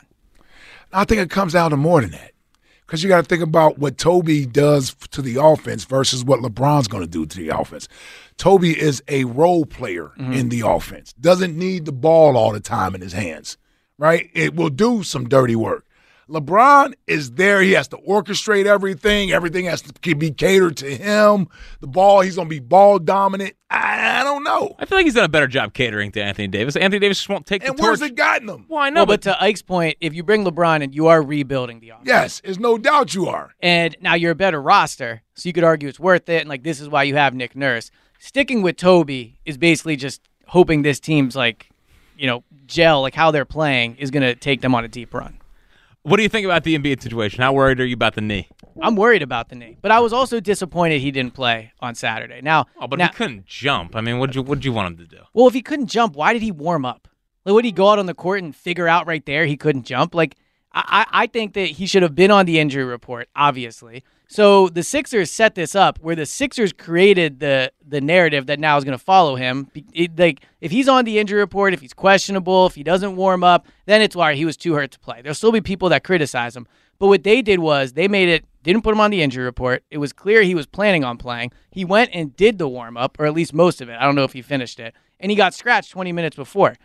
I 0.94 1.04
think 1.04 1.22
it 1.22 1.30
comes 1.30 1.54
down 1.54 1.72
to 1.72 1.78
more 1.78 2.02
than 2.02 2.12
that. 2.12 2.32
Because 2.88 3.04
you 3.04 3.10
got 3.10 3.22
to 3.22 3.28
think 3.28 3.44
about 3.44 3.78
what 3.78 3.98
Toby 3.98 4.46
does 4.46 4.96
to 5.12 5.22
the 5.22 5.44
offense 5.44 5.84
versus 5.84 6.24
what 6.24 6.40
LeBron's 6.40 6.88
going 6.88 7.04
to 7.04 7.10
do 7.10 7.26
to 7.26 7.38
the 7.38 7.50
offense. 7.50 7.90
Toby 8.38 8.80
is 8.80 9.04
a 9.10 9.26
role 9.26 9.66
player 9.66 10.14
mm-hmm. 10.18 10.32
in 10.32 10.50
the 10.50 10.62
offense, 10.62 11.12
doesn't 11.14 11.58
need 11.58 11.86
the 11.86 11.92
ball 11.92 12.38
all 12.38 12.54
the 12.54 12.62
time 12.62 12.96
in 12.96 13.02
his 13.02 13.12
hands, 13.12 13.58
right? 13.98 14.30
It 14.34 14.56
will 14.56 14.70
do 14.70 15.04
some 15.04 15.28
dirty 15.28 15.56
work. 15.56 15.86
LeBron 16.30 16.94
is 17.08 17.32
there. 17.32 17.62
He 17.62 17.72
has 17.74 17.88
to 17.90 17.98
orchestrate 17.98 18.66
everything. 18.66 19.32
Everything 19.32 19.66
has 19.66 19.82
to 19.82 20.16
be 20.16 20.32
catered 20.32 20.76
to 20.78 20.96
him. 20.96 21.48
The 21.80 21.88
ball, 21.88 22.22
he's 22.22 22.36
going 22.36 22.48
to 22.48 22.50
be 22.50 22.60
ball 22.60 23.00
dominant. 23.00 23.54
I, 23.70 24.20
I 24.22 24.24
don't 24.24 24.44
know. 24.44 24.76
I 24.78 24.86
feel 24.86 24.98
like 24.98 25.06
he's 25.06 25.14
done 25.14 25.24
a 25.24 25.30
better 25.30 25.48
job 25.48 25.74
catering 25.74 26.12
to 26.14 26.22
Anthony 26.24 26.48
Davis. 26.48 26.76
Anthony 26.76 27.00
Davis 27.00 27.18
just 27.18 27.30
won't 27.30 27.46
take 27.46 27.64
And 27.66 27.78
the 27.78 27.82
where's 27.82 28.00
torch. 28.00 28.12
it 28.12 28.16
gotten 28.16 28.50
him? 28.50 28.66
well, 28.68 28.82
I 28.82 28.90
know, 28.90 29.02
No, 29.02 29.06
but 29.06 29.22
to 29.24 29.42
Ike's 29.42 29.62
point, 29.62 29.98
if 30.02 30.14
you 30.14 30.24
bring 30.24 30.44
LeBron 30.44 30.84
and 30.84 30.94
you 30.94 31.08
are 31.08 31.22
rebuilding 31.22 31.80
the 31.80 31.90
offense, 31.92 32.08
Yes, 32.08 32.42
there's 32.44 32.60
no 32.60 32.78
doubt 32.78 33.14
you 33.16 33.28
are. 33.28 33.52
and 33.62 33.96
now 34.02 34.14
you're 34.16 34.32
a 34.32 34.36
better 34.36 34.62
roster, 34.62 35.22
so 35.36 35.48
you 35.48 35.54
could 35.54 35.64
argue 35.64 35.88
it's 35.88 36.00
worth 36.00 36.28
it, 36.30 36.42
and 36.42 36.50
like 36.50 36.64
this 36.64 36.80
is 36.82 36.90
why 36.90 37.04
you 37.04 37.16
have 37.16 37.34
Nick 37.34 37.56
Nurse. 37.56 37.90
Sticking 38.20 38.62
with 38.62 38.78
Toby 38.78 39.40
is 39.46 39.58
basically 39.58 39.96
just 39.96 40.22
hoping 40.48 40.82
this 40.82 41.00
team's 41.00 41.36
like, 41.36 41.70
you 42.18 42.26
know, 42.28 42.44
gel, 42.66 43.02
like 43.02 43.14
how 43.16 43.32
they're 43.32 43.46
playing 43.46 43.96
is 43.98 44.10
going 44.12 44.24
to 44.24 44.34
take 44.34 44.62
them 44.62 44.74
on 44.74 44.84
a 44.84 44.88
deep 44.88 45.14
run. 45.14 45.37
What 46.08 46.18
do 46.18 46.24
you 46.24 46.30
think 46.30 46.46
about 46.46 46.64
the 46.64 46.78
Embiid 46.78 47.02
situation? 47.02 47.42
How 47.42 47.54
worried 47.54 47.80
are 47.80 47.86
you 47.86 47.94
about 47.94 48.16
the 48.16 48.22
knee? 48.22 48.48
I'm 48.82 48.96
worried 48.96 49.22
about 49.22 49.50
the 49.50 49.56
knee, 49.56 49.78
but 49.82 49.92
I 49.92 50.00
was 50.00 50.14
also 50.14 50.40
disappointed 50.40 51.00
he 51.02 51.12
didn't 51.12 51.34
play 51.34 51.72
on 51.80 51.96
Saturday. 51.96 52.42
Now, 52.42 52.66
Oh, 52.80 52.88
but 52.88 53.00
now, 53.00 53.08
he 53.08 53.14
couldn't 53.14 53.46
jump. 53.46 53.96
I 53.96 54.02
mean, 54.02 54.20
what'd 54.20 54.36
you 54.36 54.42
what'd 54.44 54.64
you 54.66 54.72
want 54.74 54.88
him 55.00 55.06
to 55.06 55.16
do? 55.16 55.22
well, 55.34 55.48
if 55.48 55.54
he 55.54 55.62
couldn't 55.62 55.88
jump, 55.88 56.16
why 56.16 56.34
did 56.34 56.42
he 56.42 56.52
warm 56.52 56.86
up? 56.86 57.08
Like, 57.46 57.54
would 57.54 57.66
he 57.66 57.72
go 57.72 57.90
out 57.90 57.98
on 58.00 58.06
the 58.06 58.14
court 58.14 58.44
and 58.44 58.56
figure 58.56 58.88
out 58.88 59.08
right 59.08 59.26
there 59.26 59.46
he 59.46 59.58
couldn't 59.58 59.84
jump? 59.84 60.14
Like, 60.14 60.36
I 60.74 61.06
I 61.12 61.28
think 61.28 61.54
that 61.54 61.68
he 61.72 61.88
should 61.88 62.04
have 62.04 62.14
been 62.16 62.32
on 62.32 62.46
the 62.46 62.60
injury 62.60 62.84
report, 62.84 63.30
obviously, 63.36 64.04
So 64.30 64.68
the 64.68 64.84
Sixers 64.84 65.32
set 65.32 65.56
this 65.56 65.74
up 65.74 66.00
where 66.00 66.16
the 66.16 66.26
Sixers 66.26 66.74
created 66.74 67.40
the 67.40 67.72
the 67.86 68.02
narrative 68.02 68.48
that 68.48 68.60
now 68.60 68.78
is 68.78 68.84
going 68.84 68.98
to 68.98 69.04
follow 69.04 69.36
him. 69.36 69.72
It, 69.94 70.20
like 70.20 70.46
if 70.60 70.72
he's 70.72 70.90
on 70.90 71.06
the 71.06 71.18
injury 71.18 71.40
report, 71.40 71.74
if 71.74 71.82
he's 71.82 71.94
questionable, 71.94 72.66
if 72.68 72.76
he 72.76 72.84
doesn't 72.84 73.16
warm 73.16 73.44
up, 73.44 73.68
then 73.86 74.02
it's 74.02 74.16
why 74.16 74.36
he 74.36 74.44
was 74.44 74.58
too 74.58 74.74
hurt 74.74 74.92
to 74.92 75.00
play. 75.00 75.22
There'll 75.22 75.36
still 75.36 75.52
be 75.52 75.62
people 75.62 75.90
that 75.90 76.04
criticize 76.04 76.56
him. 76.56 76.68
But 77.00 77.08
what 77.08 77.24
they 77.24 77.42
did 77.42 77.60
was 77.60 77.94
they 77.94 78.08
made 78.08 78.28
it 78.28 78.46
didn't 78.64 78.82
put 78.82 78.94
him 78.94 79.00
on 79.00 79.12
the 79.12 79.22
injury 79.22 79.46
report. 79.46 79.84
It 79.90 80.00
was 80.00 80.12
clear 80.12 80.42
he 80.42 80.56
was 80.56 80.66
planning 80.66 81.06
on 81.06 81.18
playing. 81.18 81.52
He 81.72 81.86
went 81.86 82.10
and 82.14 82.36
did 82.36 82.58
the 82.58 82.68
warm 82.68 82.98
up, 82.98 83.18
or 83.20 83.26
at 83.26 83.34
least 83.34 83.54
most 83.54 83.82
of 83.82 83.88
it. 83.88 83.96
I 83.98 84.04
don't 84.04 84.16
know 84.16 84.26
if 84.26 84.34
he 84.34 84.42
finished 84.42 84.80
it, 84.80 84.94
and 85.20 85.32
he 85.32 85.38
got 85.38 85.54
scratched 85.54 85.92
20 85.92 86.12
minutes 86.12 86.36
before. 86.36 86.76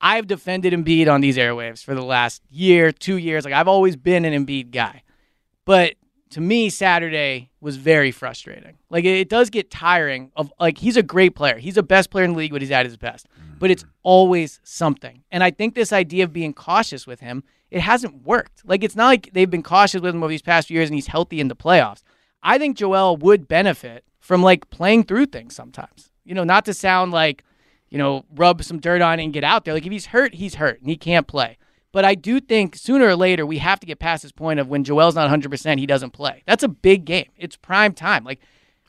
I've 0.00 0.26
defended 0.26 0.72
Embiid 0.72 1.12
on 1.12 1.20
these 1.20 1.36
airwaves 1.36 1.82
for 1.82 1.94
the 1.94 2.04
last 2.04 2.42
year, 2.48 2.92
two 2.92 3.16
years. 3.16 3.44
Like 3.44 3.52
I've 3.52 3.68
always 3.68 3.96
been 3.96 4.24
an 4.24 4.46
Embiid 4.46 4.70
guy. 4.70 5.02
But 5.64 5.94
to 6.30 6.40
me, 6.40 6.70
Saturday 6.70 7.50
was 7.60 7.76
very 7.76 8.10
frustrating. 8.10 8.76
Like 8.90 9.04
it, 9.04 9.28
does 9.28 9.50
get 9.50 9.70
tiring 9.70 10.30
of 10.36 10.52
like 10.60 10.78
he's 10.78 10.96
a 10.96 11.02
great 11.02 11.34
player. 11.34 11.58
He's 11.58 11.74
the 11.74 11.82
best 11.82 12.10
player 12.10 12.24
in 12.24 12.32
the 12.32 12.38
league 12.38 12.52
when 12.52 12.60
he's 12.60 12.70
at 12.70 12.86
his 12.86 12.96
best. 12.96 13.28
Mm-hmm. 13.28 13.58
But 13.58 13.70
it's 13.70 13.84
always 14.02 14.60
something. 14.62 15.22
And 15.30 15.42
I 15.42 15.50
think 15.50 15.74
this 15.74 15.92
idea 15.92 16.24
of 16.24 16.32
being 16.32 16.54
cautious 16.54 17.06
with 17.06 17.20
him, 17.20 17.44
it 17.70 17.80
hasn't 17.80 18.24
worked. 18.24 18.62
Like 18.64 18.82
it's 18.82 18.96
not 18.96 19.06
like 19.06 19.30
they've 19.32 19.50
been 19.50 19.62
cautious 19.62 20.00
with 20.00 20.14
him 20.14 20.22
over 20.22 20.30
these 20.30 20.42
past 20.42 20.68
few 20.68 20.76
years 20.76 20.88
and 20.88 20.94
he's 20.94 21.08
healthy 21.08 21.40
in 21.40 21.48
the 21.48 21.56
playoffs. 21.56 22.02
I 22.42 22.58
think 22.58 22.76
Joel 22.76 23.16
would 23.16 23.48
benefit 23.48 24.04
from 24.20 24.42
like 24.42 24.70
playing 24.70 25.04
through 25.04 25.26
things 25.26 25.54
sometimes. 25.54 26.10
You 26.24 26.34
know, 26.34 26.44
not 26.44 26.64
to 26.66 26.74
sound 26.74 27.12
like, 27.12 27.44
you 27.90 27.98
know, 27.98 28.24
rub 28.34 28.62
some 28.62 28.80
dirt 28.80 29.02
on 29.02 29.18
it 29.18 29.24
and 29.24 29.32
get 29.32 29.44
out 29.44 29.64
there. 29.64 29.74
Like 29.74 29.86
if 29.86 29.92
he's 29.92 30.06
hurt, 30.06 30.34
he's 30.34 30.56
hurt 30.56 30.80
and 30.80 30.88
he 30.88 30.96
can't 30.96 31.26
play. 31.26 31.57
But 31.92 32.04
I 32.04 32.14
do 32.14 32.40
think 32.40 32.76
sooner 32.76 33.06
or 33.06 33.16
later 33.16 33.46
we 33.46 33.58
have 33.58 33.80
to 33.80 33.86
get 33.86 33.98
past 33.98 34.22
this 34.22 34.32
point 34.32 34.60
of 34.60 34.68
when 34.68 34.84
Joel's 34.84 35.14
not 35.14 35.30
100%, 35.30 35.78
he 35.78 35.86
doesn't 35.86 36.10
play. 36.10 36.42
That's 36.46 36.62
a 36.62 36.68
big 36.68 37.04
game. 37.04 37.28
It's 37.36 37.56
prime 37.56 37.94
time. 37.94 38.24
Like 38.24 38.40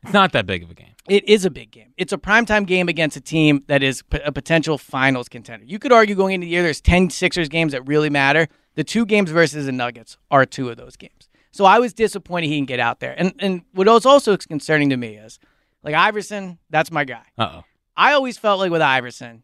It's 0.03 0.13
not 0.13 0.33
that 0.33 0.45
big 0.45 0.63
of 0.63 0.71
a 0.71 0.73
game. 0.73 0.93
it 1.07 1.27
is 1.27 1.45
a 1.45 1.49
big 1.49 1.71
game. 1.71 1.93
It's 1.97 2.11
a 2.13 2.17
primetime 2.17 2.65
game 2.67 2.89
against 2.89 3.15
a 3.17 3.21
team 3.21 3.63
that 3.67 3.81
is 3.83 4.01
p- 4.03 4.19
a 4.23 4.31
potential 4.31 4.77
finals 4.77 5.29
contender. 5.29 5.65
You 5.65 5.79
could 5.79 5.91
argue 5.93 6.13
going 6.15 6.33
into 6.35 6.45
the 6.45 6.51
year 6.51 6.61
there's 6.63 6.81
10 6.81 7.09
Sixers 7.09 7.47
games 7.49 7.71
that 7.71 7.87
really 7.87 8.09
matter. 8.09 8.47
The 8.75 8.83
two 8.83 9.05
games 9.05 9.29
versus 9.31 9.65
the 9.65 9.71
Nuggets 9.71 10.17
are 10.29 10.45
two 10.45 10.69
of 10.69 10.77
those 10.77 10.95
games. 10.97 11.29
So 11.51 11.65
I 11.65 11.79
was 11.79 11.93
disappointed 11.93 12.47
he 12.47 12.55
didn't 12.57 12.67
get 12.67 12.79
out 12.79 12.99
there. 12.99 13.15
And 13.17 13.33
and 13.39 13.61
what 13.73 13.87
was 13.87 14.05
also 14.05 14.37
concerning 14.37 14.89
to 14.89 14.97
me 14.97 15.15
is 15.15 15.39
like 15.83 15.95
Iverson, 15.95 16.59
that's 16.69 16.91
my 16.91 17.05
guy. 17.05 17.23
Uh 17.37 17.49
oh. 17.59 17.63
I 17.97 18.13
always 18.13 18.37
felt 18.37 18.59
like 18.59 18.71
with 18.71 18.81
Iverson, 18.81 19.43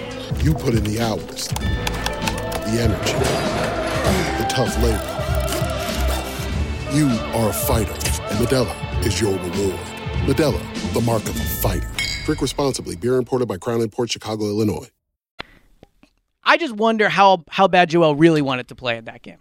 You 0.39 0.53
put 0.55 0.73
in 0.73 0.83
the 0.83 0.99
hours, 0.99 1.47
the 1.49 2.77
energy, 2.81 3.13
the 4.41 4.47
tough 4.49 4.75
labor. 4.81 5.17
You 6.91 7.07
are 7.37 7.49
a 7.49 7.53
fighter, 7.53 7.91
and 7.91 8.39
Modelo 8.45 9.05
is 9.05 9.21
your 9.21 9.33
reward. 9.33 9.79
Modelo, 10.25 10.93
the 10.93 11.01
mark 11.01 11.23
of 11.23 11.35
a 11.35 11.43
fighter. 11.43 11.87
Drink 12.25 12.41
responsibly. 12.41 12.95
Beer 12.95 13.17
imported 13.17 13.47
by 13.47 13.57
Crown 13.57 13.87
Port 13.89 14.11
Chicago, 14.11 14.45
Illinois. 14.45 14.89
I 16.43 16.57
just 16.57 16.75
wonder 16.75 17.07
how 17.07 17.43
how 17.49 17.67
bad 17.67 17.89
Joel 17.89 18.15
really 18.15 18.41
wanted 18.41 18.67
to 18.69 18.75
play 18.75 18.97
in 18.97 19.05
that 19.05 19.21
game. 19.21 19.37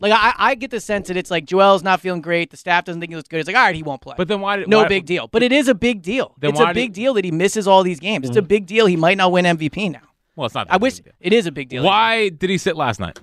Like 0.00 0.12
I, 0.12 0.34
I 0.36 0.54
get 0.54 0.70
the 0.70 0.80
sense 0.80 1.08
that 1.08 1.16
it's 1.16 1.30
like 1.30 1.46
Joel's 1.46 1.82
not 1.82 2.00
feeling 2.00 2.20
great. 2.20 2.50
The 2.50 2.56
staff 2.56 2.84
doesn't 2.84 3.00
think 3.00 3.10
he 3.10 3.16
looks 3.16 3.28
good. 3.28 3.40
It's 3.40 3.46
like 3.46 3.56
all 3.56 3.62
right, 3.62 3.74
he 3.74 3.82
won't 3.82 4.02
play. 4.02 4.14
But 4.18 4.28
then 4.28 4.40
why 4.40 4.58
did 4.58 4.68
no 4.68 4.82
why- 4.82 4.88
big 4.88 5.06
deal. 5.06 5.28
But 5.28 5.42
it 5.42 5.52
is 5.52 5.68
a 5.68 5.74
big 5.74 6.02
deal. 6.02 6.34
It's 6.42 6.58
why 6.58 6.70
a 6.70 6.74
did- 6.74 6.80
big 6.80 6.92
deal 6.92 7.14
that 7.14 7.24
he 7.24 7.30
misses 7.30 7.66
all 7.66 7.82
these 7.82 8.00
games. 8.00 8.28
It's 8.28 8.36
a 8.36 8.40
mm-hmm. 8.40 8.48
big 8.48 8.66
deal. 8.66 8.86
He 8.86 8.96
might 8.96 9.16
not 9.16 9.32
win 9.32 9.44
MVP 9.44 9.92
now. 9.92 10.11
Well, 10.36 10.46
it's 10.46 10.54
not. 10.54 10.68
That 10.68 10.74
I 10.74 10.76
big 10.78 10.82
wish 10.82 10.98
deal. 11.00 11.12
it 11.20 11.32
is 11.32 11.46
a 11.46 11.52
big 11.52 11.68
deal. 11.68 11.84
Why 11.84 12.28
did 12.30 12.50
he 12.50 12.58
sit 12.58 12.76
last 12.76 13.00
night? 13.00 13.18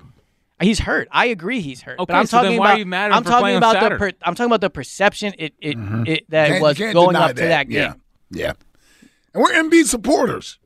He's 0.61 0.79
hurt. 0.79 1.07
I 1.11 1.27
agree. 1.27 1.61
He's 1.61 1.81
hurt. 1.81 1.97
but 1.97 2.09
Okay, 2.09 2.19
I'm 2.19 2.25
so 2.25 2.37
then 2.37 2.45
talking 2.45 2.59
why 2.59 2.65
are 2.65 2.71
about. 2.71 2.79
you 2.79 2.85
mad 2.85 3.11
I'm 3.11 3.23
for 3.23 3.29
talking 3.29 3.43
playing 3.43 3.63
on 3.63 3.75
about 3.75 3.91
the. 3.91 3.97
Per, 3.97 4.11
I'm 4.23 4.35
talking 4.35 4.49
about 4.49 4.61
the 4.61 4.69
perception 4.69 5.33
it 5.37 5.53
it, 5.59 5.77
mm-hmm. 5.77 6.03
it 6.05 6.29
that 6.29 6.49
Can't- 6.49 6.61
was 6.61 6.77
going 6.77 6.93
deny 6.93 7.29
up 7.29 7.35
to 7.37 7.41
that 7.43 7.69
game. 7.69 7.95
Yeah. 8.31 8.45
yeah. 8.45 8.53
And 9.33 9.43
we're 9.43 9.51
Embiid 9.53 9.85
supporters. 9.85 10.59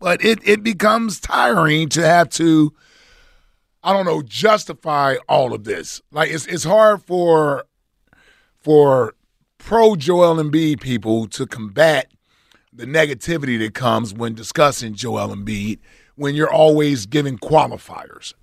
But 0.00 0.24
it, 0.24 0.38
it 0.46 0.62
becomes 0.62 1.18
tiring 1.18 1.88
to 1.90 2.06
have 2.06 2.28
to, 2.30 2.72
I 3.82 3.92
don't 3.92 4.06
know, 4.06 4.22
justify 4.22 5.16
all 5.28 5.52
of 5.52 5.64
this. 5.64 6.00
Like 6.12 6.30
it's 6.30 6.46
it's 6.46 6.64
hard 6.64 7.02
for 7.02 7.64
for 8.56 9.14
pro 9.58 9.96
Joel 9.96 10.36
Embiid 10.36 10.80
people 10.80 11.26
to 11.28 11.46
combat 11.46 12.12
the 12.78 12.86
negativity 12.86 13.58
that 13.58 13.74
comes 13.74 14.14
when 14.14 14.34
discussing 14.34 14.94
Joel 14.94 15.34
Embiid 15.34 15.80
when 16.14 16.36
you're 16.36 16.52
always 16.52 17.06
giving 17.06 17.36
qualifiers. 17.36 18.34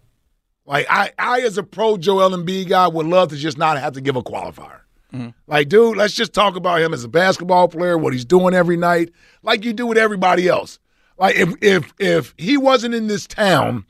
Like 0.66 0.86
I, 0.90 1.12
I 1.18 1.40
as 1.42 1.58
a 1.58 1.64
pro 1.64 1.98
Joel 1.98 2.32
Embiid 2.32 2.68
guy 2.68 2.88
would 2.88 3.06
love 3.06 3.30
to 3.30 3.38
just 3.38 3.58
not 3.58 3.80
have 3.80 3.94
to 3.94 4.02
give 4.02 4.18
a 4.18 4.22
qualifier. 4.22 4.82
Mm-hmm. 5.14 5.30
Like, 5.48 5.70
dude, 5.70 5.96
let's 5.96 6.14
just 6.14 6.34
talk 6.34 6.58
about 6.58 6.82
him 6.82 6.94
as 6.94 7.06
a 7.06 7.08
basketball 7.08 7.70
player, 7.70 7.98
what 7.98 8.12
he's 8.12 8.26
doing 8.26 8.54
every 8.54 8.76
night, 8.76 9.12
like 9.42 9.64
you 9.64 9.72
do 9.72 9.88
with 9.88 9.98
everybody 9.98 10.50
else. 10.50 10.80
Like 11.18 11.36
if 11.36 11.54
if 11.62 11.94
if 11.98 12.34
he 12.38 12.58
wasn't 12.58 12.94
in 12.94 13.08
this 13.08 13.26
town, 13.26 13.86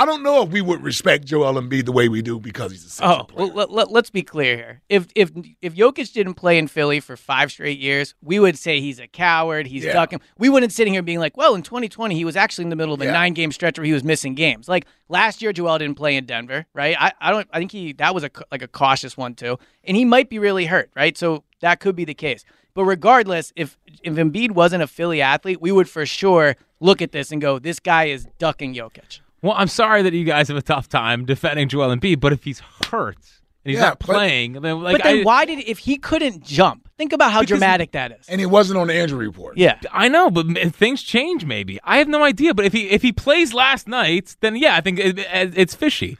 I 0.00 0.04
don't 0.06 0.22
know 0.22 0.42
if 0.42 0.50
we 0.50 0.60
would 0.60 0.80
respect 0.82 1.24
Joel 1.24 1.54
Embiid 1.60 1.84
the 1.84 1.90
way 1.92 2.08
we 2.08 2.22
do 2.22 2.38
because 2.38 2.70
he's 2.70 2.84
a 2.84 2.88
Sixer 2.88 3.04
Oh, 3.04 3.24
player. 3.24 3.52
well, 3.52 3.66
let, 3.68 3.90
let, 3.90 4.04
us 4.04 4.10
be 4.10 4.22
clear 4.22 4.56
here. 4.56 4.80
If 4.88 5.08
if 5.16 5.32
if 5.60 5.74
Jokic 5.74 6.12
didn't 6.12 6.34
play 6.34 6.56
in 6.56 6.68
Philly 6.68 7.00
for 7.00 7.16
five 7.16 7.50
straight 7.50 7.80
years, 7.80 8.14
we 8.22 8.38
would 8.38 8.56
say 8.56 8.80
he's 8.80 9.00
a 9.00 9.08
coward. 9.08 9.66
He's 9.66 9.84
Yeah. 9.84 9.94
ducking. 9.94 10.20
We 10.38 10.48
wouldn't 10.48 10.72
sitting 10.72 10.92
here 10.92 11.02
being 11.02 11.18
like, 11.18 11.36
well, 11.36 11.56
in 11.56 11.62
2020 11.62 12.14
he 12.14 12.24
was 12.24 12.36
actually 12.36 12.62
in 12.64 12.70
the 12.70 12.76
middle 12.76 12.94
of 12.94 13.00
a 13.00 13.06
Yeah. 13.06 13.12
nine 13.12 13.34
game 13.34 13.50
stretch 13.50 13.76
where 13.76 13.84
he 13.84 13.92
was 13.92 14.04
missing 14.04 14.36
games. 14.36 14.68
Like 14.68 14.86
last 15.08 15.42
year, 15.42 15.52
Joel 15.52 15.78
didn't 15.78 15.96
play 15.96 16.14
in 16.16 16.26
Denver, 16.26 16.66
right? 16.74 16.96
I, 16.98 17.12
I 17.20 17.30
don't. 17.32 17.48
I 17.52 17.58
think 17.58 17.72
he 17.72 17.92
that 17.94 18.14
was 18.14 18.22
a 18.22 18.30
like 18.52 18.62
a 18.62 18.68
cautious 18.68 19.16
one 19.16 19.34
too, 19.34 19.58
and 19.82 19.96
he 19.96 20.04
might 20.04 20.30
be 20.30 20.38
really 20.38 20.66
hurt, 20.66 20.90
right? 20.94 21.18
So 21.18 21.42
that 21.60 21.80
could 21.80 21.96
be 21.96 22.04
the 22.04 22.14
case. 22.14 22.44
But 22.72 22.84
regardless, 22.84 23.52
if 23.56 23.76
if 24.04 24.14
Embiid 24.14 24.52
wasn't 24.52 24.84
a 24.84 24.86
Philly 24.86 25.20
athlete, 25.20 25.60
we 25.60 25.72
would 25.72 25.88
for 25.88 26.06
sure 26.06 26.54
look 26.78 27.02
at 27.02 27.10
this 27.10 27.32
and 27.32 27.40
go, 27.42 27.58
this 27.58 27.80
guy 27.80 28.04
is 28.04 28.28
ducking 28.38 28.72
Jokic. 28.74 29.18
Well, 29.42 29.54
I'm 29.56 29.68
sorry 29.68 30.02
that 30.02 30.12
you 30.12 30.24
guys 30.24 30.48
have 30.48 30.56
a 30.56 30.62
tough 30.62 30.88
time 30.88 31.24
defending 31.24 31.68
Joel 31.68 31.94
Embiid, 31.94 32.20
but 32.20 32.32
if 32.32 32.44
he's 32.44 32.60
hurt 32.90 33.16
and 33.64 33.70
he's 33.70 33.76
Yeah, 33.76 33.80
not 33.90 33.98
but- 34.00 34.06
playing, 34.06 34.54
then 34.54 34.82
like 34.82 34.94
but 34.96 35.02
then 35.04 35.20
I, 35.20 35.22
why 35.22 35.44
did 35.44 35.60
if 35.60 35.78
he 35.78 35.96
couldn't 35.96 36.42
jump? 36.44 36.88
Think 36.98 37.12
about 37.12 37.30
how 37.30 37.42
dramatic 37.44 37.92
that 37.92 38.10
is. 38.18 38.28
and 38.28 38.40
he 38.40 38.46
wasn't 38.46 38.78
on 38.80 38.88
the 38.88 38.96
injury 38.96 39.28
report. 39.28 39.56
Yeah. 39.56 39.78
I 39.92 40.08
know, 40.08 40.30
but 40.32 40.46
things 40.74 41.00
change. 41.02 41.44
Maybe 41.44 41.78
I 41.84 41.98
have 41.98 42.08
no 42.08 42.24
idea. 42.24 42.54
But 42.54 42.64
if 42.64 42.72
he 42.72 42.90
if 42.90 43.02
he 43.02 43.12
plays 43.12 43.54
last 43.54 43.86
night, 43.86 44.34
then 44.40 44.56
yeah, 44.56 44.74
I 44.74 44.80
think 44.80 44.98
it, 44.98 45.18
it, 45.20 45.52
it's 45.56 45.74
fishy. 45.76 46.18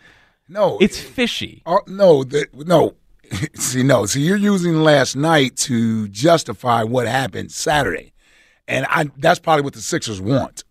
No, 0.50 0.78
It's 0.80 0.98
fishy. 0.98 1.62
Oh, 1.66 1.80
no, 1.86 2.24
the, 2.24 2.46
no. 2.54 2.94
See, 3.54 3.82
no. 3.82 4.06
See, 4.06 4.22
you're 4.22 4.38
using 4.38 4.76
last 4.82 5.14
night 5.14 5.56
to 5.56 6.08
justify 6.08 6.84
what 6.84 7.06
happened 7.06 7.52
Saturday, 7.52 8.14
And 8.66 8.86
I, 8.88 9.10
that's 9.18 9.38
probably 9.40 9.62
what 9.64 9.74
the 9.74 9.82
Sixers 9.82 10.22
want. 10.22 10.64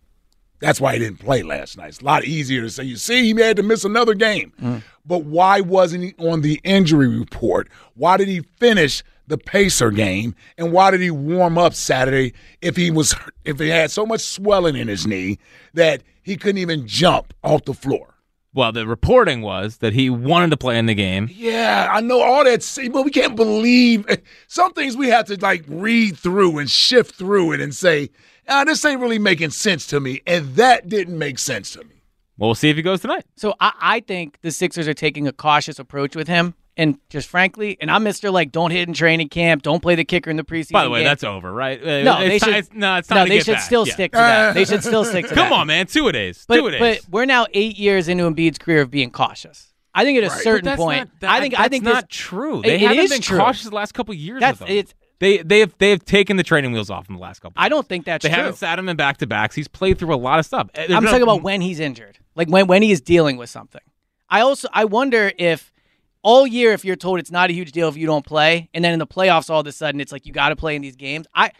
That's 0.60 0.80
why 0.80 0.94
he 0.94 0.98
didn't 0.98 1.20
play 1.20 1.42
last 1.42 1.76
night. 1.76 1.88
It's 1.88 2.00
a 2.00 2.04
lot 2.04 2.24
easier 2.24 2.62
to 2.62 2.70
say, 2.70 2.84
you 2.84 2.96
see, 2.96 3.32
he 3.32 3.40
had 3.40 3.56
to 3.56 3.62
miss 3.62 3.84
another 3.84 4.14
game. 4.14 4.52
Mm. 4.60 4.82
But 5.06 5.24
why 5.24 5.60
wasn't 5.60 6.04
he 6.04 6.14
on 6.18 6.42
the 6.42 6.60
injury 6.64 7.08
report? 7.08 7.68
Why 7.94 8.16
did 8.16 8.28
he 8.28 8.42
finish 8.58 9.02
the 9.26 9.38
Pacer 9.38 9.90
game? 9.90 10.34
And 10.56 10.72
why 10.72 10.90
did 10.90 11.00
he 11.00 11.10
warm 11.10 11.58
up 11.58 11.74
Saturday 11.74 12.34
if 12.60 12.76
he 12.76 12.90
was 12.90 13.14
if 13.44 13.58
he 13.58 13.68
had 13.68 13.90
so 13.90 14.04
much 14.04 14.20
swelling 14.20 14.76
in 14.76 14.88
his 14.88 15.06
knee 15.06 15.38
that 15.74 16.02
he 16.22 16.36
couldn't 16.36 16.58
even 16.58 16.86
jump 16.86 17.32
off 17.42 17.64
the 17.64 17.74
floor? 17.74 18.14
Well, 18.54 18.72
the 18.72 18.86
reporting 18.86 19.42
was 19.42 19.76
that 19.78 19.92
he 19.92 20.10
wanted 20.10 20.50
to 20.50 20.56
play 20.56 20.78
in 20.78 20.86
the 20.86 20.94
game. 20.94 21.28
Yeah, 21.30 21.88
I 21.92 22.00
know 22.00 22.20
all 22.20 22.44
that, 22.44 22.90
but 22.92 23.04
we 23.04 23.10
can't 23.10 23.36
believe 23.36 24.06
some 24.48 24.72
things 24.72 24.96
we 24.96 25.08
have 25.10 25.26
to 25.26 25.36
like 25.40 25.64
read 25.68 26.16
through 26.18 26.58
and 26.58 26.68
shift 26.68 27.14
through 27.14 27.52
it 27.52 27.60
and 27.60 27.74
say, 27.74 28.10
ah, 28.48 28.64
this 28.64 28.84
ain't 28.84 29.00
really 29.00 29.18
making 29.18 29.50
sense 29.50 29.86
to 29.88 30.00
me. 30.00 30.20
And 30.26 30.54
that 30.56 30.88
didn't 30.88 31.16
make 31.18 31.38
sense 31.38 31.72
to 31.72 31.80
me. 31.84 32.02
Well, 32.36 32.48
we'll 32.50 32.54
see 32.54 32.70
if 32.70 32.76
he 32.76 32.82
goes 32.82 33.00
tonight. 33.00 33.24
So 33.36 33.54
I, 33.60 33.72
I 33.80 34.00
think 34.00 34.38
the 34.42 34.50
Sixers 34.52 34.86
are 34.88 34.94
taking 34.94 35.26
a 35.26 35.32
cautious 35.32 35.78
approach 35.78 36.14
with 36.16 36.28
him. 36.28 36.54
And 36.76 36.96
just 37.10 37.26
frankly, 37.28 37.76
and 37.80 37.90
I'm 37.90 38.04
Mister 38.04 38.30
like, 38.30 38.52
don't 38.52 38.70
hit 38.70 38.86
in 38.86 38.94
training 38.94 39.30
camp, 39.30 39.62
don't 39.64 39.80
play 39.82 39.96
the 39.96 40.04
kicker 40.04 40.30
in 40.30 40.36
the 40.36 40.44
preseason. 40.44 40.70
By 40.70 40.84
the 40.84 40.90
way, 40.90 41.00
game. 41.00 41.06
that's 41.06 41.24
over, 41.24 41.52
right? 41.52 41.82
No, 41.82 42.20
it's 42.20 42.28
they 42.28 42.38
ti- 42.38 42.38
should. 42.38 42.48
it's- 42.50 42.68
no, 42.72 42.94
it's 42.98 43.08
time 43.08 43.16
no, 43.18 43.24
to 43.24 43.28
they 43.30 43.36
get 43.38 43.44
should 43.46 43.54
back. 43.54 43.62
still 43.64 43.84
Yeah. 43.84 43.92
stick 43.94 44.12
to 44.12 44.18
that. 44.18 44.54
They 44.54 44.64
should 44.64 44.84
still 44.84 45.04
stick 45.04 45.24
to 45.26 45.34
that. 45.34 45.40
Come 45.48 45.52
on, 45.52 45.66
man, 45.66 45.88
two 45.88 46.06
a 46.06 46.12
days, 46.12 46.44
But, 46.46 46.58
two 46.58 46.66
a 46.68 46.70
days. 46.70 46.80
but 47.02 47.10
we're 47.12 47.24
now 47.24 47.46
eight 47.52 47.76
years 47.78 48.06
into 48.06 48.30
Embiid's 48.30 48.58
career 48.58 48.82
of 48.82 48.92
being 48.92 49.10
cautious. 49.10 49.72
I 49.92 50.04
think 50.04 50.18
at 50.18 50.24
a 50.24 50.28
Right. 50.28 50.40
certain 50.40 50.76
point, 50.76 50.98
not- 51.00 51.20
that- 51.22 51.30
I 51.32 51.40
think 51.40 51.54
I 51.54 51.62
that's 51.62 51.70
think 51.70 51.82
not 51.82 52.08
this- 52.08 52.16
true. 52.16 52.62
They 52.62 52.76
it 52.76 52.80
haven't 52.82 52.98
is 52.98 53.10
been 53.10 53.22
true. 53.22 53.38
cautious 53.38 53.64
the 53.68 53.74
last 53.74 53.92
couple 53.94 54.12
of 54.12 54.18
years. 54.20 54.38
That's 54.38 54.60
with 54.60 54.68
him. 54.68 54.76
it's. 54.76 54.94
They 55.20 55.38
they 55.38 55.60
have 55.60 55.74
they 55.78 55.90
have 55.90 56.04
taken 56.04 56.36
the 56.36 56.42
training 56.42 56.72
wheels 56.72 56.90
off 56.90 57.08
in 57.08 57.14
the 57.16 57.20
last 57.20 57.40
couple. 57.40 57.54
I 57.56 57.68
don't 57.68 57.88
think 57.88 58.04
that's 58.04 58.22
true. 58.22 58.30
they 58.30 58.34
true. 58.34 58.44
haven't 58.44 58.58
sat 58.58 58.78
him 58.78 58.88
in 58.88 58.96
back 58.96 59.16
to 59.18 59.26
backs. 59.26 59.54
He's 59.54 59.68
played 59.68 59.98
through 59.98 60.14
a 60.14 60.16
lot 60.16 60.38
of 60.38 60.46
stuff. 60.46 60.70
I'm 60.76 61.04
talking 61.04 61.22
about 61.22 61.42
when 61.42 61.60
he's 61.60 61.80
injured, 61.80 62.18
like 62.36 62.48
when 62.48 62.66
when 62.66 62.82
he 62.82 62.92
is 62.92 63.00
dealing 63.00 63.36
with 63.36 63.50
something. 63.50 63.82
I 64.30 64.40
also 64.40 64.68
I 64.72 64.84
wonder 64.84 65.32
if 65.38 65.72
all 66.22 66.46
year 66.46 66.72
if 66.72 66.84
you're 66.84 66.96
told 66.96 67.18
it's 67.18 67.30
not 67.30 67.50
a 67.50 67.52
huge 67.52 67.72
deal 67.72 67.88
if 67.88 67.96
you 67.96 68.06
don't 68.06 68.24
play, 68.24 68.68
and 68.72 68.84
then 68.84 68.92
in 68.92 68.98
the 68.98 69.06
playoffs 69.06 69.50
all 69.50 69.60
of 69.60 69.66
a 69.66 69.72
sudden 69.72 70.00
it's 70.00 70.12
like 70.12 70.26
you 70.26 70.32
got 70.32 70.50
to 70.50 70.56
play 70.56 70.76
in 70.76 70.82
these 70.82 70.96
games. 70.96 71.26
I 71.34 71.50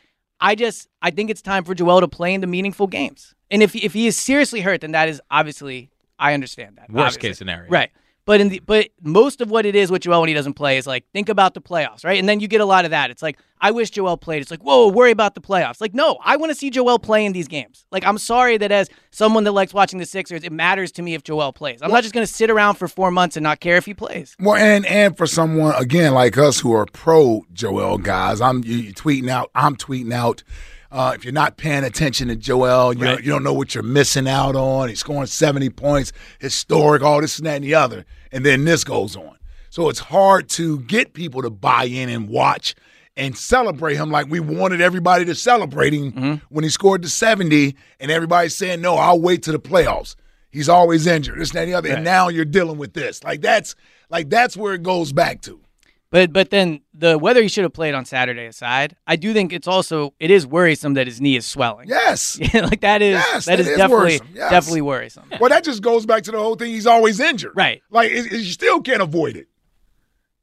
I 0.41 0.55
just 0.55 0.88
I 1.03 1.11
think 1.11 1.31
it's 1.31 1.43
time 1.43 1.65
for 1.65 1.75
Joel 1.75 2.00
to 2.00 2.09
play 2.09 2.35
in 2.35 2.41
the 2.41 2.47
meaningful 2.47 2.87
games. 2.87 3.35
And 3.50 3.62
if 3.62 3.75
if 3.75 3.93
he 3.93 4.07
is 4.07 4.17
seriously 4.17 4.61
hurt, 4.61 4.83
then 4.83 4.93
that 4.93 5.09
is 5.09 5.21
obviously 5.31 5.91
I 6.19 6.35
understand 6.35 6.77
that. 6.77 6.91
Worst 6.91 7.17
obviously. 7.17 7.29
case 7.29 7.38
scenario. 7.38 7.71
right? 7.71 7.91
But 8.28 8.42
in 8.42 8.50
the 8.50 8.58
but 8.58 8.90
most 9.00 9.40
of 9.40 9.50
what 9.50 9.64
it 9.64 9.75
is 9.75 9.90
with 9.90 10.02
Joel 10.02 10.20
when 10.20 10.28
he 10.28 10.35
doesn't 10.35 10.52
play 10.52 10.76
is 10.76 10.87
like 10.87 11.06
think 11.14 11.30
about 11.30 11.54
the 11.54 11.62
playoffs, 11.62 12.04
right? 12.04 12.18
And 12.18 12.28
then 12.28 12.40
you 12.40 12.47
get 12.47 12.61
a 12.61 12.66
lot 12.66 12.85
of 12.85 12.90
that. 12.90 13.11
It's 13.11 13.23
like 13.23 13.38
I 13.58 13.70
wish 13.70 13.88
Joel 13.88 14.18
played. 14.18 14.42
It's 14.42 14.50
like 14.50 14.61
whoa, 14.61 14.88
worry 14.88 15.12
about 15.12 15.35
the 15.35 15.40
playoffs. 15.40 15.80
Like 15.80 15.94
no, 15.94 16.18
I 16.23 16.37
want 16.37 16.50
to 16.50 16.54
see 16.54 16.68
Joel 16.68 16.99
play 16.99 17.25
in 17.25 17.32
these 17.32 17.49
games. 17.49 17.87
Like 17.90 18.04
I'm 18.04 18.18
sorry 18.18 18.58
that 18.58 18.70
as 18.70 18.90
someone 19.12 19.44
that 19.44 19.52
likes 19.52 19.73
watching 19.73 19.99
the 19.99 20.04
Sixers, 20.04 20.44
it 20.44 20.52
matters 20.52 20.92
to 20.92 21.02
me 21.02 21.14
if 21.14 21.23
Joel 21.23 21.54
plays. 21.54 21.80
I'm 21.80 21.90
not 21.90 22.02
just 22.02 22.12
going 22.12 22.26
to 22.26 22.30
sit 22.30 22.50
around 22.50 22.75
for 22.75 22.87
four 22.87 23.11
months 23.11 23.38
and 23.38 23.44
not 23.44 23.61
care 23.61 23.78
if 23.78 23.87
he 23.87 23.94
plays. 23.94 24.37
Well, 24.38 24.56
and 24.56 24.85
and 24.85 25.16
for 25.16 25.26
someone 25.26 25.75
again 25.76 26.12
like 26.12 26.37
us 26.37 26.61
who 26.61 26.75
are 26.75 26.85
pro 26.85 27.47
Joel 27.54 27.97
guys, 27.97 28.42
I'm 28.42 28.62
you, 28.62 28.76
you 28.76 28.92
tweeting 28.92 29.30
out. 29.30 29.50
I'm 29.54 29.75
tweeting 29.75 30.12
out. 30.12 30.42
Uh, 30.90 31.12
if 31.14 31.25
you're 31.25 31.33
not 31.35 31.57
paying 31.59 31.85
attention 31.85 32.28
to 32.28 32.37
Joel, 32.37 32.95
you, 32.95 33.04
Right. 33.04 33.23
you 33.23 33.30
don't 33.30 33.42
know 33.42 33.52
what 33.52 33.75
you're 33.75 33.83
missing 33.85 34.26
out 34.26 34.57
on. 34.57 34.88
He's 34.88 35.00
scoring 35.00 35.26
70 35.26 35.68
points, 35.71 36.12
historic, 36.38 37.02
all 37.02 37.21
this 37.21 37.38
and 37.38 37.47
that 37.47 37.57
and 37.57 37.64
the 37.64 37.75
other, 37.75 38.04
and 38.33 38.45
then 38.45 38.64
this 38.64 38.85
goes 38.85 39.14
on. 39.16 39.37
So 39.71 39.90
it's 39.90 39.99
hard 39.99 40.49
to 40.50 40.80
get 40.80 41.12
people 41.12 41.42
to 41.42 41.50
buy 41.50 41.85
in 41.85 42.09
and 42.09 42.26
watch 42.28 42.75
and 43.18 43.37
celebrate 43.37 43.97
him 43.97 44.11
like 44.11 44.28
we 44.30 44.40
wanted 44.40 44.80
everybody 44.80 45.25
to 45.26 45.35
celebrate 45.35 45.92
him 45.92 46.40
when 46.49 46.64
he 46.64 46.71
scored 46.71 47.02
the 47.02 47.09
70, 47.09 47.75
and 48.00 48.11
everybody's 48.11 48.57
saying, 48.57 48.80
no, 48.80 48.95
I'll 48.95 49.21
wait 49.21 49.42
to 49.42 49.52
the 49.52 49.59
playoffs. 49.59 50.14
He's 50.50 50.68
always 50.71 51.07
injured, 51.07 51.38
this 51.38 51.50
and 51.50 51.57
that 51.59 51.62
and 51.64 51.73
the 51.73 51.76
other. 51.76 51.88
And 51.90 52.04
now 52.04 52.28
you're 52.28 52.45
dealing 52.47 52.78
with 52.78 52.95
this. 52.95 53.23
Like 53.23 53.42
that's 53.42 53.75
like 54.09 54.30
that's 54.30 54.57
where 54.57 54.73
it 54.73 54.83
goes 54.83 55.12
back 55.12 55.42
to. 55.42 55.61
But 56.11 56.33
but 56.33 56.49
then 56.50 56.81
the 56.95 57.19
whether 57.19 57.43
he 57.43 57.49
should 57.49 57.65
have 57.65 57.75
played 57.75 57.93
on 57.95 58.05
Saturday 58.07 58.47
aside, 58.47 58.97
I 59.07 59.17
do 59.17 59.35
think 59.35 59.53
it's 59.53 59.69
also 59.69 60.15
it 60.19 60.31
is 60.31 60.47
worrisome 60.47 60.95
that 60.95 61.07
his 61.07 61.21
knee 61.21 61.37
is 61.37 61.45
swelling. 61.45 61.87
Yes. 61.88 62.38
Yeah, 62.55 62.62
like 62.62 62.81
that 62.81 63.03
is 63.03 63.15
Yes, 63.15 63.45
that 63.45 63.57
that 63.57 63.61
is, 63.61 63.69
is 63.69 63.77
definitely 63.77 64.05
worrisome. 64.05 64.29
Yes. 64.35 64.50
definitely 64.50 64.81
worrisome. 64.83 65.31
Well, 65.38 65.50
that 65.50 65.65
just 65.65 65.83
goes 65.83 66.07
back 66.07 66.23
to 66.23 66.31
the 66.31 66.38
whole 66.38 66.55
thing. 66.55 66.71
He's 66.71 66.87
always 66.87 67.21
injured. 67.21 67.53
Right. 67.55 67.83
Like 67.91 68.11
it, 68.11 68.33
it- 68.33 68.41
you 68.41 68.45
still 68.53 68.81
can't 68.81 69.03
avoid 69.03 69.37
it. 69.37 69.49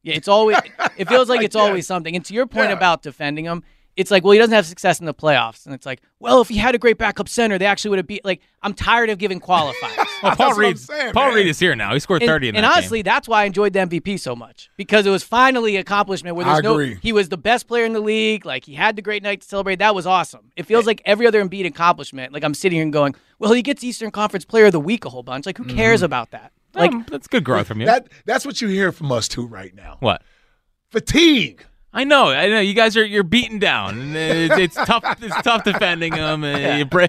Yeah, 0.04 0.14
it's 0.14 0.28
always 0.28 0.58
it 0.98 1.08
feels 1.08 1.30
like 1.30 1.38
Like, 1.40 1.46
it's 1.46 1.56
always 1.56 1.88
something. 1.88 2.16
And 2.16 2.24
to 2.26 2.34
your 2.36 2.46
point 2.46 2.70
Yeah. 2.70 2.76
about 2.76 3.02
defending 3.02 3.46
him, 3.46 3.64
it's 3.96 4.12
like, 4.12 4.24
well, 4.24 4.34
he 4.34 4.40
doesn't 4.40 4.54
have 4.54 4.66
success 4.66 5.00
in 5.00 5.06
the 5.06 5.14
playoffs. 5.14 5.66
And 5.66 5.74
it's 5.74 5.86
like, 5.86 6.02
well, 6.20 6.42
if 6.42 6.50
he 6.50 6.58
had 6.58 6.76
a 6.76 6.78
great 6.78 6.98
backup 6.98 7.30
center, 7.30 7.58
they 7.58 7.66
actually 7.66 7.90
would 7.92 8.00
have 8.00 8.08
beat 8.08 8.26
like 8.26 8.42
I'm 8.62 8.74
tired 8.74 9.10
of 9.10 9.18
giving 9.18 9.40
qualifiers. 9.40 10.06
Well, 10.24 10.34
Paul 10.36 10.48
That's 10.48 10.58
what 10.58 10.66
I'm 10.66 10.70
Reed. 10.72 10.80
saying, 10.80 11.14
Paul 11.14 11.26
man. 11.28 11.36
Reed 11.36 11.48
is 11.48 11.60
here 11.60 11.76
now. 11.76 11.94
He 11.94 12.00
scored 12.00 12.22
and, 12.24 12.30
thirty 12.30 12.48
in 12.50 12.56
and 12.56 12.64
that 12.64 12.70
game. 12.70 12.78
honestly, 12.78 13.02
that's 13.04 13.28
why 13.28 13.42
I 13.44 13.46
enjoyed 13.46 13.74
the 13.74 13.80
MVP 13.80 14.20
so 14.20 14.36
much 14.36 14.70
because 14.78 15.06
it 15.06 15.10
was 15.12 15.24
finally 15.24 15.76
an 15.76 15.82
accomplishment 15.82 16.36
where 16.36 16.46
there's 16.46 16.60
I 16.60 16.62
no 16.62 16.74
agree. 16.74 16.98
he 17.02 17.12
was 17.12 17.30
the 17.30 17.38
best 17.38 17.68
player 17.68 17.84
in 17.86 17.94
the 17.94 18.00
league. 18.00 18.46
Like 18.46 18.64
he 18.66 18.74
had 18.74 18.96
the 18.96 19.02
great 19.04 19.22
night 19.24 19.42
to 19.42 19.48
celebrate. 19.48 19.78
That 19.80 19.94
was 19.94 20.08
awesome. 20.08 20.52
It 20.56 20.64
feels 20.66 20.86
like 20.88 21.02
every 21.06 21.28
other 21.28 21.44
Embiid 21.44 21.66
accomplishment. 21.68 22.32
Like 22.34 22.44
I'm 22.44 22.54
sitting 22.56 22.78
here 22.78 22.84
and 22.84 22.94
going, 22.94 23.14
well, 23.40 23.52
he 23.54 23.62
gets 23.62 23.84
Eastern 23.84 24.10
Conference 24.10 24.46
Player 24.46 24.68
of 24.68 24.72
the 24.72 24.80
Week 24.80 25.04
a 25.06 25.10
whole 25.10 25.22
bunch. 25.24 25.46
Like 25.46 25.58
who 25.58 25.66
cares 25.66 26.00
Mm-hmm. 26.00 26.06
about 26.06 26.32
that? 26.32 26.54
Like 26.74 26.92
Um, 26.94 27.06
that's 27.10 27.28
good 27.28 27.44
growth 27.44 27.68
from 27.68 27.82
you. 27.82 27.86
That 27.86 28.08
that's 28.26 28.46
what 28.46 28.62
you 28.62 28.70
hear 28.70 28.92
from 28.94 29.12
us 29.12 29.28
too 29.28 29.46
right 29.46 29.76
now. 29.76 29.98
what? 30.00 30.24
Fatigue. 30.90 31.66
I 31.98 32.04
know, 32.04 32.28
I 32.28 32.50
know. 32.50 32.60
You 32.60 32.74
guys 32.74 32.98
are 32.98 33.06
you're 33.06 33.24
beaten 33.24 33.58
down. 33.58 34.14
It's, 34.16 34.58
it's 34.58 34.76
tough. 34.76 35.04
It's 35.24 35.42
tough 35.44 35.64
defending 35.64 36.12
them. 36.14 36.44
And 36.44 36.90
you 36.92 37.08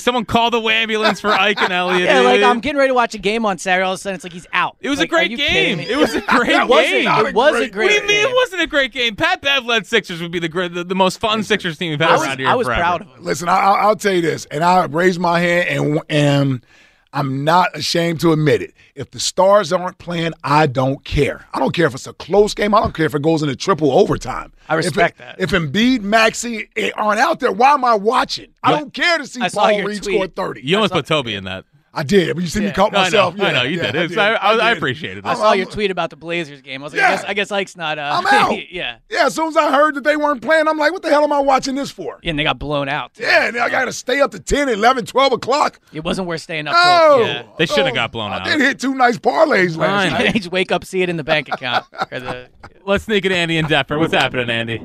someone 0.00 0.24
call 0.24 0.50
the 0.52 0.60
ambulance 0.60 1.20
for 1.20 1.28
Ike 1.30 1.60
and 1.60 1.72
Elliott. 1.72 2.02
yeah, 2.08 2.20
like 2.20 2.42
I'm 2.42 2.60
getting 2.60 2.78
ready 2.78 2.90
to 2.90 2.94
watch 2.94 3.14
a 3.14 3.18
game 3.18 3.44
on 3.44 3.58
Saturday. 3.58 3.84
All 3.84 3.94
of 3.94 3.98
a 3.98 4.00
sudden, 4.00 4.14
it's 4.14 4.22
like 4.24 4.32
he's 4.32 4.46
out. 4.52 4.76
It 4.80 4.90
was 4.90 5.00
Like, 5.00 5.08
a 5.08 5.10
great 5.10 5.36
game. 5.36 5.80
It 5.80 5.96
was 5.96 6.14
a 6.14 6.20
great 6.28 6.50
It 6.50 6.68
wasn't. 6.68 6.92
game. 7.04 7.26
It 7.26 7.34
was 7.34 7.54
a 7.56 7.58
great- 7.58 7.72
great. 7.72 7.84
What 7.84 7.88
do 7.88 7.94
you 7.94 8.00
mean 8.02 8.08
game. 8.22 8.28
it 8.30 8.34
wasn't 8.36 8.62
a 8.62 8.66
great 8.68 8.92
game? 8.92 9.16
Pat 9.16 9.42
Bev 9.42 9.64
led 9.64 9.86
Sixers 9.88 10.22
would 10.22 10.30
be 10.30 10.38
the 10.38 10.48
great, 10.48 10.72
the, 10.72 10.84
the 10.84 10.94
most 10.94 11.18
fun 11.18 11.42
Sixers 11.42 11.76
team 11.76 11.90
we've 11.90 11.98
had 12.00 12.10
I 12.10 12.12
was, 12.12 12.22
around 12.22 12.38
here. 12.38 12.48
I 12.48 12.54
was 12.54 12.66
forever. 12.68 12.80
proud 12.80 13.00
of 13.02 13.08
him. 13.08 13.24
Listen, 13.24 13.48
I, 13.48 13.58
I'll, 13.58 13.74
I'll 13.88 13.96
tell 13.96 14.12
you 14.12 14.22
this, 14.22 14.44
and 14.52 14.62
I 14.62 14.84
raise 14.86 15.18
my 15.18 15.40
hand, 15.40 15.68
and 15.68 16.00
and 16.08 16.66
I'm 17.12 17.42
not 17.42 17.74
ashamed 17.76 18.20
to 18.20 18.32
admit 18.32 18.60
it. 18.60 18.74
If 18.94 19.10
the 19.10 19.20
stars 19.20 19.72
aren't 19.72 19.98
playing, 19.98 20.32
I 20.44 20.66
don't 20.66 21.04
care. 21.04 21.46
I 21.54 21.58
don't 21.58 21.74
care 21.74 21.86
if 21.86 21.94
it's 21.94 22.06
a 22.06 22.12
close 22.12 22.52
game. 22.52 22.74
I 22.74 22.80
don't 22.80 22.94
care 22.94 23.06
if 23.06 23.14
it 23.14 23.22
goes 23.22 23.42
into 23.42 23.56
triple 23.56 23.92
overtime. 23.92 24.52
I 24.68 24.74
respect 24.74 25.18
if 25.18 25.26
it, 25.26 25.38
that. 25.38 25.40
If 25.40 25.50
Embiid, 25.50 26.02
Maxey 26.02 26.68
eh, 26.76 26.90
aren't 26.96 27.20
out 27.20 27.40
there, 27.40 27.52
why 27.52 27.72
am 27.72 27.84
I 27.84 27.94
watching? 27.94 28.48
I 28.62 28.72
don't 28.72 28.92
care 28.92 29.18
to 29.18 29.26
see 29.26 29.40
I 29.40 29.48
saw 29.48 29.68
Paul 29.68 29.84
Reed 29.84 30.02
tweet. 30.02 30.16
score 30.16 30.26
30. 30.26 30.60
You 30.62 30.76
almost 30.76 30.92
put 30.92 31.06
Toby 31.06 31.34
in 31.34 31.44
that. 31.44 31.64
I 31.98 32.04
did, 32.04 32.34
but 32.36 32.42
you 32.44 32.48
see 32.48 32.60
me 32.60 32.70
caught 32.70 32.92
No, 32.92 32.98
I 33.00 33.08
know. 33.10 33.30
myself. 33.32 33.40
I 33.40 33.52
know, 33.52 33.62
you 33.64 33.76
yeah, 33.78 33.82
did. 33.90 33.94
It's- 33.96 34.08
did. 34.10 34.18
I- 34.18 34.34
I- 34.34 34.52
I 34.52 34.68
did. 34.70 34.76
appreciated 34.78 35.26
I 35.26 35.34
saw 35.34 35.48
I'm- 35.48 35.58
your 35.58 35.66
tweet 35.66 35.90
about 35.90 36.10
the 36.10 36.16
Blazers 36.16 36.62
game. 36.62 36.80
I 36.80 36.84
was 36.84 36.92
like, 36.92 37.00
Yeah. 37.02 37.08
I, 37.08 37.10
guess, 37.16 37.24
I 37.24 37.34
guess 37.34 37.50
Ike's 37.52 37.76
not. 37.76 37.98
Uh, 37.98 38.20
I'm 38.22 38.26
out. 38.52 38.72
yeah. 38.72 38.98
Yeah, 39.10 39.26
as 39.26 39.34
soon 39.34 39.48
as 39.48 39.56
I 39.56 39.72
heard 39.72 39.96
that 39.96 40.04
they 40.04 40.16
weren't 40.16 40.40
playing, 40.40 40.68
I'm 40.68 40.78
like, 40.78 40.92
what 40.92 41.02
the 41.02 41.08
hell 41.10 41.24
am 41.24 41.32
I 41.32 41.40
watching 41.40 41.74
this 41.74 41.90
for? 41.90 42.20
Yeah, 42.22 42.30
and 42.30 42.38
they 42.38 42.44
got 42.44 42.58
blown 42.60 42.88
out. 42.88 43.14
too. 43.14 43.24
Yeah, 43.24 43.48
and 43.48 43.56
I 43.58 43.68
got 43.68 43.86
to 43.86 43.92
stay 43.92 44.20
up 44.20 44.30
to 44.30 44.38
10, 44.38 44.68
11, 44.68 45.06
12 45.06 45.32
o'clock. 45.32 45.80
It 45.92 46.04
wasn't 46.04 46.28
worth 46.28 46.40
staying 46.42 46.68
up. 46.68 46.76
Oh, 46.78 47.16
till, 47.18 47.26
yeah. 47.26 47.42
They 47.58 47.66
should 47.66 47.78
have 47.78 47.88
oh, 47.88 47.94
got 47.94 48.12
blown 48.12 48.30
I 48.30 48.38
out. 48.38 48.44
did 48.44 48.60
hit 48.60 48.78
two 48.78 48.94
nice 48.94 49.18
parlays 49.18 49.76
last 49.76 50.12
night. 50.12 50.34
just 50.36 50.52
wake 50.52 50.70
up, 50.70 50.84
see 50.84 51.02
it 51.02 51.08
in 51.08 51.16
the 51.16 51.24
bank 51.24 51.48
account. 51.52 51.84
The, 52.10 52.48
Let's 52.84 53.04
sneak 53.04 53.24
it, 53.26 53.32
Andy 53.32 53.58
and 53.58 53.68
Depper. 53.68 53.98
What's 53.98 54.14
happening, 54.14 54.48
Andy? 54.48 54.76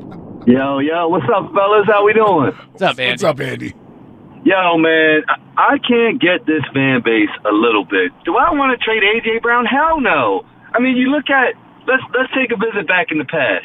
Yo, 0.46 0.80
yo, 0.80 1.08
what's 1.08 1.26
up, 1.34 1.54
fellas? 1.54 1.86
How 1.88 2.04
we 2.04 2.12
doing? 2.14 2.52
what's 2.72 2.82
up, 2.82 3.00
Andy? 3.00 3.12
What's 3.12 3.24
up, 3.24 3.40
Andy? 3.40 3.74
Yo, 4.44 4.76
man, 4.78 5.24
I, 5.56 5.80
can't 5.80 6.20
get 6.20 6.44
this 6.46 6.68
fan 6.76 7.00
base 7.00 7.32
a 7.48 7.56
little 7.56 7.88
bit. 7.88 8.12
Do 8.28 8.36
I 8.36 8.52
want 8.52 8.76
to 8.76 8.78
trade 8.84 9.00
AJ 9.00 9.42
Brown? 9.42 9.64
Hell 9.64 10.02
no. 10.02 10.44
I 10.76 10.84
mean, 10.84 10.98
you 10.98 11.08
look 11.08 11.32
at 11.32 11.56
let's 11.88 12.04
let's 12.12 12.28
take 12.36 12.52
a 12.52 12.60
visit 12.60 12.84
back 12.84 13.08
in 13.08 13.24
the 13.24 13.30
past. 13.30 13.64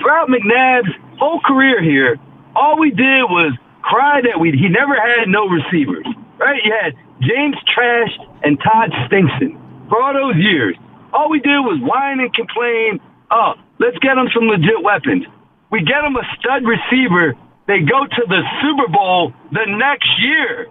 Throughout 0.00 0.32
McNabb's 0.32 0.88
whole 1.20 1.40
career 1.44 1.84
here, 1.84 2.16
all 2.56 2.80
we 2.80 2.96
did 2.96 3.28
was 3.28 3.52
cry 3.84 4.24
that 4.24 4.40
we 4.40 4.56
he 4.56 4.72
never 4.72 4.96
had 4.96 5.28
no 5.28 5.52
receivers. 5.52 6.08
Right? 6.40 6.64
You 6.64 6.72
had 6.72 6.96
James 7.20 7.56
Thrash 7.68 8.12
and 8.40 8.56
Todd 8.64 8.96
Pinkston 9.12 9.52
for 9.92 10.00
all 10.00 10.16
those 10.16 10.40
years. 10.40 10.76
All 11.12 11.28
we 11.28 11.40
did 11.44 11.60
was 11.60 11.76
whine 11.84 12.20
and 12.20 12.32
complain. 12.32 13.04
Oh, 13.30 13.52
let's 13.80 14.00
get 14.00 14.16
him 14.16 14.32
some 14.32 14.48
legit 14.48 14.80
weapons. 14.80 15.28
We 15.68 15.84
get 15.84 16.04
him 16.04 16.16
a 16.16 16.24
stud 16.40 16.64
receiver. 16.64 17.36
They 17.66 17.80
go 17.80 18.06
to 18.06 18.22
the 18.28 18.42
Super 18.62 18.88
Bowl 18.92 19.32
the 19.50 19.66
next 19.66 20.08
year. 20.20 20.68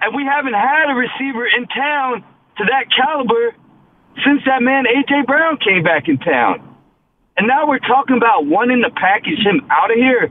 And 0.00 0.14
we 0.14 0.24
haven't 0.24 0.54
had 0.54 0.90
a 0.90 0.94
receiver 0.94 1.46
in 1.46 1.66
town 1.66 2.24
to 2.58 2.64
that 2.64 2.86
caliber 2.94 3.54
since 4.24 4.42
that 4.46 4.62
man 4.62 4.84
A.J. 4.86 5.26
Brown 5.26 5.58
came 5.58 5.82
back 5.82 6.08
in 6.08 6.18
town. 6.18 6.66
And 7.36 7.46
now 7.46 7.66
we're 7.68 7.78
talking 7.80 8.16
about 8.16 8.46
wanting 8.46 8.82
to 8.82 8.90
package 8.90 9.38
him 9.44 9.66
out 9.70 9.90
of 9.90 9.96
here. 9.96 10.30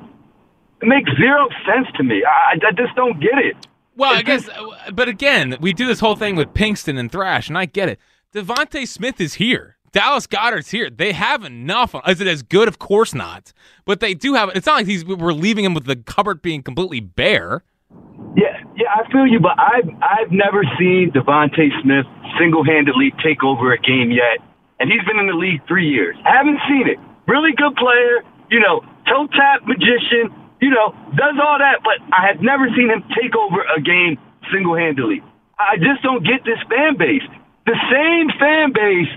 It 0.82 0.88
makes 0.88 1.10
zero 1.18 1.50
sense 1.66 1.88
to 1.98 2.04
me. 2.04 2.24
I, 2.24 2.54
I 2.54 2.72
just 2.72 2.96
don't 2.96 3.20
get 3.20 3.38
it. 3.38 3.68
Well, 3.96 4.16
I 4.16 4.22
guess, 4.22 4.48
uh, 4.48 4.92
but 4.94 5.10
again, 5.10 5.58
we 5.60 5.74
do 5.74 5.86
this 5.86 6.00
whole 6.00 6.16
thing 6.16 6.38
with 6.38 6.54
Pinkston 6.54 6.98
and 6.98 7.12
Thrash, 7.12 7.50
and 7.50 7.58
I 7.58 7.66
get 7.66 7.90
it. 7.90 8.00
DeVonta 8.34 8.88
Smith 8.88 9.20
is 9.20 9.34
here. 9.36 9.76
Dallas 9.92 10.28
Goedert's 10.28 10.70
here. 10.72 10.90
They 10.90 11.12
have 11.14 11.44
enough. 11.44 11.96
Is 12.08 12.22
it 12.22 12.28
as 12.28 12.44
good? 12.44 12.68
Of 12.68 12.80
course 12.80 13.14
not. 13.14 13.54
But 13.86 14.00
they 14.00 14.14
do 14.14 14.34
have. 14.34 14.50
It's 14.56 14.66
not 14.66 14.76
like 14.76 14.88
he's 14.88 15.06
we're 15.06 15.34
leaving 15.34 15.66
him 15.66 15.74
with 15.74 15.86
the 15.86 15.96
cupboard 15.96 16.42
being 16.42 16.62
completely 16.64 17.00
bare. 17.00 17.64
Yeah, 18.36 18.62
yeah, 18.78 18.88
I 18.94 19.12
feel 19.12 19.26
you, 19.26 19.40
but 19.40 19.58
I've 19.58 19.90
I've 20.02 20.32
never 20.32 20.64
seen 20.78 21.12
DeVonta 21.14 21.70
Smith 21.82 22.06
single 22.40 22.64
handedly 22.64 23.12
take 23.24 23.44
over 23.44 23.74
a 23.74 23.80
game 23.80 24.12
yet, 24.12 24.38
and 24.80 24.92
he's 24.92 25.04
been 25.06 25.18
in 25.18 25.28
the 25.28 25.34
league 25.34 25.62
three 25.68 25.90
years. 25.90 26.16
I 26.26 26.38
haven't 26.38 26.60
seen 26.70 26.88
it. 26.88 27.00
Really 27.28 27.52
good 27.58 27.76
player, 27.76 28.22
you 28.52 28.60
know, 28.60 28.82
toe 29.08 29.28
tap 29.34 29.66
magician, 29.66 30.30
you 30.62 30.70
know, 30.70 30.94
does 31.18 31.36
all 31.42 31.58
that, 31.58 31.82
but 31.84 31.98
I 32.14 32.28
have 32.28 32.42
never 32.42 32.68
seen 32.78 32.90
him 32.90 33.04
take 33.18 33.36
over 33.36 33.66
a 33.76 33.82
game 33.82 34.18
single 34.54 34.76
handedly. 34.78 35.22
I 35.58 35.78
just 35.78 36.02
don't 36.04 36.24
get 36.24 36.46
this 36.46 36.60
fan 36.70 36.98
base. 36.98 37.26
The 37.66 37.78
same 37.90 38.30
fan 38.40 38.72
base 38.74 39.10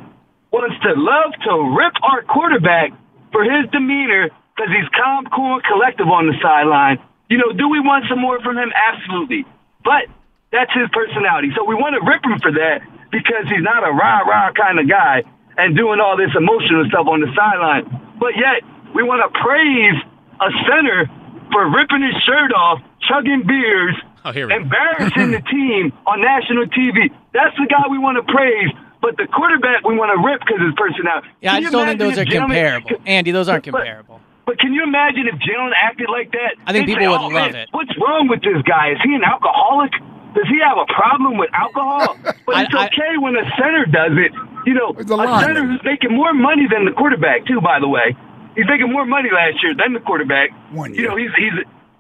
wants 0.53 0.77
to 0.85 0.93
love 0.95 1.33
to 1.49 1.53
rip 1.77 1.95
our 2.05 2.23
quarterback 2.29 2.93
for 3.33 3.43
his 3.43 3.65
demeanor 3.73 4.29
because 4.55 4.71
he's 4.71 4.88
calm, 4.93 5.25
cool, 5.33 5.57
and 5.59 5.65
collective 5.65 6.09
on 6.09 6.29
the 6.29 6.37
sideline. 6.45 7.01
You 7.33 7.38
know, 7.41 7.53
do 7.57 7.69
we 7.69 7.81
want 7.81 8.05
some 8.09 8.21
more 8.21 8.37
from 8.45 8.59
him? 8.61 8.69
Absolutely. 8.77 9.49
But 9.83 10.12
that's 10.53 10.69
his 10.77 10.93
personality. 10.93 11.49
So 11.57 11.65
we 11.65 11.75
want 11.75 11.97
to 11.97 12.03
rip 12.05 12.21
him 12.21 12.37
for 12.45 12.53
that 12.53 12.85
because 13.11 13.49
he's 13.49 13.65
not 13.65 13.81
a 13.81 13.93
rah 13.93 14.21
rah 14.29 14.53
kind 14.53 14.77
of 14.79 14.85
guy 14.88 15.25
and 15.57 15.73
doing 15.77 16.01
all 16.01 16.17
this 16.21 16.33
emotional 16.37 16.85
stuff 16.93 17.09
on 17.09 17.21
the 17.25 17.33
sideline. 17.33 17.88
But 18.21 18.37
yet, 18.37 18.61
we 18.95 19.03
want 19.03 19.25
to 19.25 19.31
praise 19.41 19.97
a 20.41 20.49
center 20.69 21.09
for 21.53 21.65
ripping 21.73 22.05
his 22.05 22.17
shirt 22.25 22.53
off, 22.53 22.81
chugging 23.09 23.45
beers, 23.49 23.97
Oh, 24.25 24.33
here 24.33 24.47
we 24.47 24.53
go. 24.55 24.61
embarrassing 24.61 25.33
the 25.33 25.41
team 25.51 25.93
on 26.07 26.21
national 26.21 26.67
TV. 26.73 27.09
That's 27.33 27.57
the 27.57 27.67
guy 27.69 27.88
we 27.91 27.99
want 27.99 28.17
to 28.21 28.25
praise. 28.33 28.69
But 29.03 29.17
the 29.19 29.27
quarterback 29.27 29.83
we 29.85 29.99
want 29.99 30.15
to 30.15 30.19
rip 30.25 30.41
because 30.47 30.62
his 30.62 30.75
personality. 30.79 31.29
Yeah, 31.43 31.55
I 31.55 31.61
just 31.61 31.73
don't 31.73 31.87
think 31.87 31.99
those 31.99 32.17
are 32.19 32.25
Jalen- 32.25 32.47
comparable. 32.55 32.91
Andy, 33.05 33.31
those 33.33 33.49
aren't 33.51 33.65
comparable. 33.65 34.21
But 34.47 34.59
can 34.59 34.73
you 34.73 34.83
imagine 34.85 35.27
if 35.27 35.35
Jalen 35.43 35.71
acted 35.77 36.09
like 36.09 36.31
that? 36.33 36.55
I 36.67 36.73
think 36.73 36.87
They'd 36.87 36.95
people 36.99 37.05
say, 37.05 37.09
would 37.11 37.21
"Oh, 37.21 37.35
love 37.35 37.53
man, 37.53 37.57
it." 37.57 37.69
What's 37.73 37.91
wrong 37.99 38.29
with 38.29 38.43
this 38.43 38.62
guy? 38.62 38.91
Is 38.93 38.99
he 39.05 39.15
an 39.15 39.23
alcoholic? 39.25 39.93
Does 40.35 40.47
he 40.49 40.59
have 40.65 40.79
a 40.79 40.87
problem 40.93 41.37
with 41.37 41.51
alcohol? 41.53 42.17
But 42.47 42.57
I- 42.57 42.62
it's 42.62 42.75
I- 42.75 42.87
okay 42.87 43.19
when 43.19 43.37
a 43.37 43.45
center 43.59 43.85
does 43.87 44.12
it. 44.19 44.33
You 44.67 44.75
know, 44.75 44.95
It's 44.99 45.11
a 45.11 45.15
a 45.15 45.41
center 45.41 45.67
who's 45.67 45.83
making 45.85 46.15
more 46.15 46.33
money 46.33 46.67
than 46.71 46.85
the 46.87 46.93
quarterback 46.93 47.45
too. 47.47 47.61
By 47.61 47.81
the 47.81 47.88
way, 47.88 48.15
he's 48.55 48.67
making 48.69 48.91
more 48.93 49.05
money 49.05 49.31
last 49.35 49.62
year 49.62 49.75
than 49.75 49.93
the 49.95 50.01
quarterback. 50.01 50.51
One 50.73 50.95
year. 50.95 51.03
You 51.03 51.09
know, 51.09 51.17
he's 51.17 51.31
he's 51.37 51.53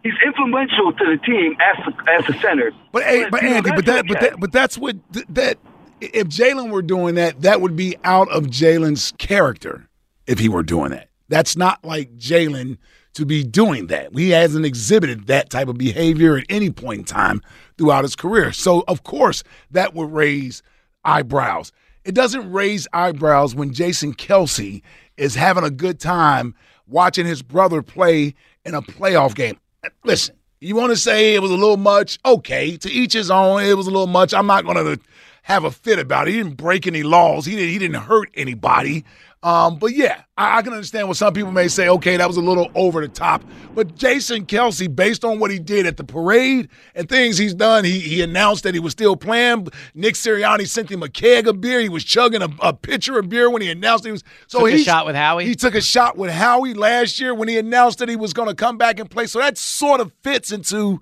he's 0.04 0.14
influential 0.24 0.92
to 0.92 1.04
the 1.04 1.18
team 1.26 1.56
as 1.60 1.78
a, 1.86 2.10
as 2.10 2.28
a 2.36 2.38
center. 2.40 2.70
But 2.92 3.02
hey, 3.04 3.28
but 3.28 3.42
you 3.42 3.50
know, 3.50 3.56
Andy, 3.56 3.70
but 3.70 3.86
that's 3.86 4.02
that, 4.02 4.06
but 4.08 4.20
that, 4.20 4.40
but 4.40 4.52
that's 4.52 4.78
what 4.78 4.96
th- 5.12 5.26
that. 5.30 5.58
If 6.02 6.26
Jalen 6.28 6.70
were 6.70 6.82
doing 6.82 7.14
that, 7.14 7.42
that 7.42 7.60
would 7.60 7.76
be 7.76 7.96
out 8.02 8.28
of 8.30 8.46
Jalen's 8.46 9.12
character. 9.18 9.88
If 10.26 10.38
he 10.38 10.48
were 10.48 10.62
doing 10.64 10.90
that, 10.90 11.08
that's 11.28 11.56
not 11.56 11.84
like 11.84 12.16
Jalen 12.16 12.78
to 13.14 13.24
be 13.24 13.44
doing 13.44 13.86
that. 13.88 14.12
He 14.14 14.30
hasn't 14.30 14.64
exhibited 14.64 15.26
that 15.26 15.50
type 15.50 15.68
of 15.68 15.78
behavior 15.78 16.36
at 16.36 16.46
any 16.48 16.70
point 16.70 17.00
in 17.00 17.04
time 17.04 17.40
throughout 17.78 18.04
his 18.04 18.16
career. 18.16 18.52
So 18.52 18.84
of 18.88 19.04
course 19.04 19.42
that 19.70 19.94
would 19.94 20.10
raise 20.12 20.62
eyebrows. 21.04 21.72
It 22.04 22.14
doesn't 22.14 22.50
raise 22.50 22.88
eyebrows 22.92 23.54
when 23.54 23.72
Jason 23.72 24.14
Kelce 24.14 24.82
is 25.16 25.34
having 25.34 25.64
a 25.64 25.70
good 25.70 26.00
time 26.00 26.54
watching 26.86 27.26
his 27.26 27.42
brother 27.42 27.82
play 27.82 28.34
in 28.64 28.74
a 28.74 28.82
playoff 28.82 29.34
game. 29.34 29.58
Listen, 30.04 30.36
you 30.60 30.74
want 30.74 30.90
to 30.90 30.96
say 30.96 31.34
it 31.34 31.42
was 31.42 31.50
a 31.50 31.56
little 31.56 31.76
much? 31.76 32.18
Okay, 32.24 32.76
to 32.78 32.90
each 32.90 33.12
his 33.12 33.30
own. 33.30 33.62
It 33.62 33.76
was 33.76 33.86
a 33.86 33.90
little 33.90 34.06
much. 34.06 34.32
I'm 34.32 34.46
not 34.46 34.64
going 34.64 34.76
to 34.76 35.00
have 35.42 35.64
a 35.64 35.70
fit 35.70 35.98
about 35.98 36.28
it. 36.28 36.32
He 36.32 36.36
didn't 36.38 36.56
break 36.56 36.86
any 36.86 37.02
laws. 37.02 37.46
He 37.46 37.56
didn't. 37.56 37.70
He 37.70 37.78
didn't 37.78 38.02
hurt 38.02 38.30
anybody. 38.34 39.04
Um, 39.44 39.78
but 39.78 39.92
yeah, 39.92 40.22
I, 40.36 40.58
I 40.58 40.62
can 40.62 40.72
understand 40.72 41.08
what 41.08 41.16
some 41.16 41.34
people 41.34 41.50
may 41.50 41.66
say. 41.66 41.88
Okay, 41.88 42.16
that 42.16 42.28
was 42.28 42.36
a 42.36 42.40
little 42.40 42.70
over 42.76 43.00
the 43.00 43.08
top. 43.08 43.42
But 43.74 43.96
Jason 43.96 44.46
Kelce, 44.46 44.94
based 44.94 45.24
on 45.24 45.40
what 45.40 45.50
he 45.50 45.58
did 45.58 45.84
at 45.84 45.96
the 45.96 46.04
parade 46.04 46.68
and 46.94 47.08
things 47.08 47.38
he's 47.38 47.54
done, 47.54 47.84
he 47.84 47.98
he 47.98 48.22
announced 48.22 48.62
that 48.62 48.74
he 48.74 48.78
was 48.78 48.92
still 48.92 49.16
playing. 49.16 49.66
Nick 49.94 50.14
Sirianni 50.14 50.68
sent 50.68 50.90
him 50.90 51.02
a 51.02 51.08
keg 51.08 51.48
of 51.48 51.60
beer. 51.60 51.80
He 51.80 51.88
was 51.88 52.04
chugging 52.04 52.40
a, 52.40 52.48
a 52.60 52.72
pitcher 52.72 53.18
of 53.18 53.28
beer 53.28 53.50
when 53.50 53.62
he 53.62 53.70
announced 53.70 54.04
he 54.04 54.12
was. 54.12 54.22
So 54.46 54.64
he 54.64 54.64
Took 54.64 54.74
a 54.74 54.78
he 54.78 54.84
shot 54.84 55.06
with 55.06 55.16
Howie? 55.16 55.44
He 55.44 55.56
took 55.56 55.74
a 55.74 55.80
shot 55.80 56.16
with 56.16 56.30
Howie 56.30 56.74
last 56.74 57.18
year 57.18 57.34
when 57.34 57.48
he 57.48 57.58
announced 57.58 57.98
that 57.98 58.08
he 58.08 58.16
was 58.16 58.32
going 58.32 58.48
to 58.48 58.54
come 58.54 58.78
back 58.78 59.00
and 59.00 59.10
play. 59.10 59.26
So 59.26 59.40
that 59.40 59.58
sort 59.58 60.00
of 60.00 60.12
fits 60.22 60.52
into 60.52 61.00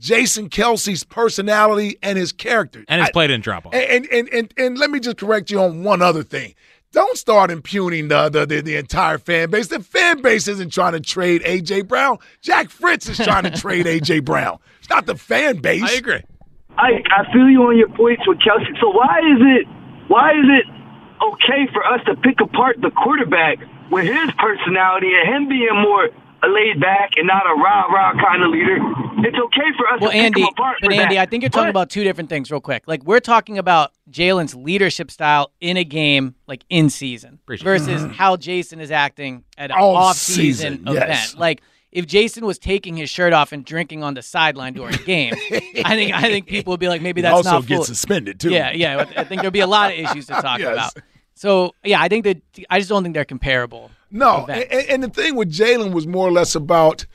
Jason 0.00 0.48
Kelce's 0.48 1.04
personality 1.04 1.96
and 2.02 2.18
his 2.18 2.32
character. 2.32 2.84
And 2.88 3.00
his 3.00 3.08
I- 3.10 3.12
play 3.12 3.26
didn't 3.28 3.44
drop 3.44 3.66
off. 3.66 3.74
and, 3.74 4.06
and 4.10 4.28
and 4.32 4.52
and 4.56 4.78
let 4.78 4.90
me 4.90 4.98
just 4.98 5.18
correct 5.18 5.50
you 5.50 5.60
on 5.60 5.84
one 5.84 6.02
other 6.02 6.22
thing. 6.24 6.54
Don't 6.92 7.16
start 7.16 7.52
impugning 7.52 8.08
the, 8.08 8.28
the 8.30 8.46
the 8.46 8.60
the 8.62 8.76
entire 8.76 9.18
fan 9.18 9.50
base. 9.50 9.68
The 9.68 9.78
fan 9.80 10.22
base 10.22 10.48
isn't 10.48 10.72
trying 10.72 10.94
to 10.94 11.00
trade 11.00 11.42
AJ 11.42 11.86
Brown. 11.86 12.18
Jack 12.40 12.68
Fritz 12.70 13.08
is 13.08 13.18
trying 13.18 13.44
to 13.44 13.50
trade 13.50 13.86
AJ 13.86 14.24
Brown. 14.24 14.58
It's 14.80 14.90
not 14.90 15.06
the 15.06 15.14
fan 15.14 15.58
base. 15.58 15.84
I 15.84 15.92
agree. 15.92 16.22
I 16.78 17.02
I 17.16 17.32
feel 17.32 17.48
you 17.48 17.62
on 17.62 17.76
your 17.78 17.90
points 17.90 18.26
with 18.26 18.38
Kelce. 18.38 18.66
So 18.80 18.90
why 18.90 19.18
is 19.18 19.38
it 19.40 19.66
why 20.08 20.32
is 20.32 20.46
it 20.48 20.66
okay 21.22 21.70
for 21.72 21.84
us 21.86 22.00
to 22.06 22.16
pick 22.16 22.40
apart 22.40 22.78
the 22.80 22.90
quarterback 22.90 23.58
with 23.92 24.06
his 24.06 24.30
personality 24.38 25.10
and 25.14 25.28
him 25.34 25.48
being 25.48 25.76
more 25.82 26.08
laid 26.48 26.80
back 26.80 27.10
and 27.16 27.26
not 27.26 27.42
a 27.46 27.54
rah 27.54 27.86
rah 27.86 28.12
kind 28.22 28.42
of 28.42 28.50
leader? 28.50 28.76
It's 29.22 29.36
okay 29.36 29.66
for 29.76 29.86
us 29.88 30.00
Well, 30.00 30.10
to 30.10 30.16
Andy, 30.16 30.40
pick 30.40 30.48
him 30.48 30.54
apart. 30.56 30.78
but 30.80 30.88
for 30.94 31.00
Andy, 31.00 31.16
that. 31.16 31.22
I 31.22 31.26
think 31.26 31.42
you're 31.42 31.50
talking 31.50 31.66
But- 31.66 31.70
about 31.70 31.90
two 31.90 32.04
different 32.04 32.30
things, 32.30 32.50
real 32.50 32.60
quick. 32.60 32.84
Like 32.86 33.02
we're 33.04 33.20
talking 33.20 33.58
about 33.58 33.92
Jalen's 34.10 34.54
leadership 34.54 35.10
style 35.10 35.52
in 35.60 35.76
a 35.76 35.84
game, 35.84 36.34
like 36.46 36.64
in 36.70 36.88
season, 36.90 37.38
Appreciate 37.42 37.64
versus 37.64 38.02
mm-hmm. 38.02 38.12
how 38.12 38.36
Jason 38.36 38.80
is 38.80 38.90
acting 38.90 39.44
at 39.58 39.70
an 39.70 39.76
off-season 39.78 40.84
event. 40.86 41.08
yes. 41.08 41.34
Like 41.36 41.60
if 41.92 42.06
Jason 42.06 42.46
was 42.46 42.58
taking 42.58 42.96
his 42.96 43.10
shirt 43.10 43.32
off 43.32 43.52
and 43.52 43.64
drinking 43.64 44.02
on 44.02 44.14
the 44.14 44.22
sideline 44.22 44.72
during 44.74 44.94
a 44.94 44.98
game, 44.98 45.34
I 45.84 45.94
think 45.96 46.14
I 46.14 46.22
think 46.22 46.46
people 46.46 46.70
would 46.72 46.80
be 46.80 46.88
like, 46.88 47.02
maybe 47.02 47.20
that's 47.20 47.34
also 47.34 47.50
not 47.50 47.66
gets 47.66 47.78
full. 47.78 47.84
suspended 47.84 48.40
too. 48.40 48.50
Yeah, 48.50 48.70
yeah. 48.72 49.04
I 49.16 49.24
think 49.24 49.42
there'd 49.42 49.52
be 49.52 49.60
a 49.60 49.66
lot 49.66 49.92
of 49.92 49.98
issues 49.98 50.26
to 50.26 50.32
talk 50.40 50.60
Yes. 50.60 50.72
about. 50.72 50.92
So 51.34 51.74
yeah, 51.84 52.00
I 52.00 52.08
think 52.08 52.24
that 52.24 52.40
I 52.70 52.78
just 52.78 52.88
don't 52.88 53.02
think 53.02 53.14
they're 53.14 53.24
comparable. 53.24 53.90
No, 54.10 54.46
and, 54.48 54.64
and 54.88 55.02
the 55.02 55.08
thing 55.08 55.36
with 55.36 55.52
Jalen 55.52 55.92
was 55.92 56.06
more 56.06 56.26
or 56.26 56.32
less 56.32 56.54
about 56.54 57.06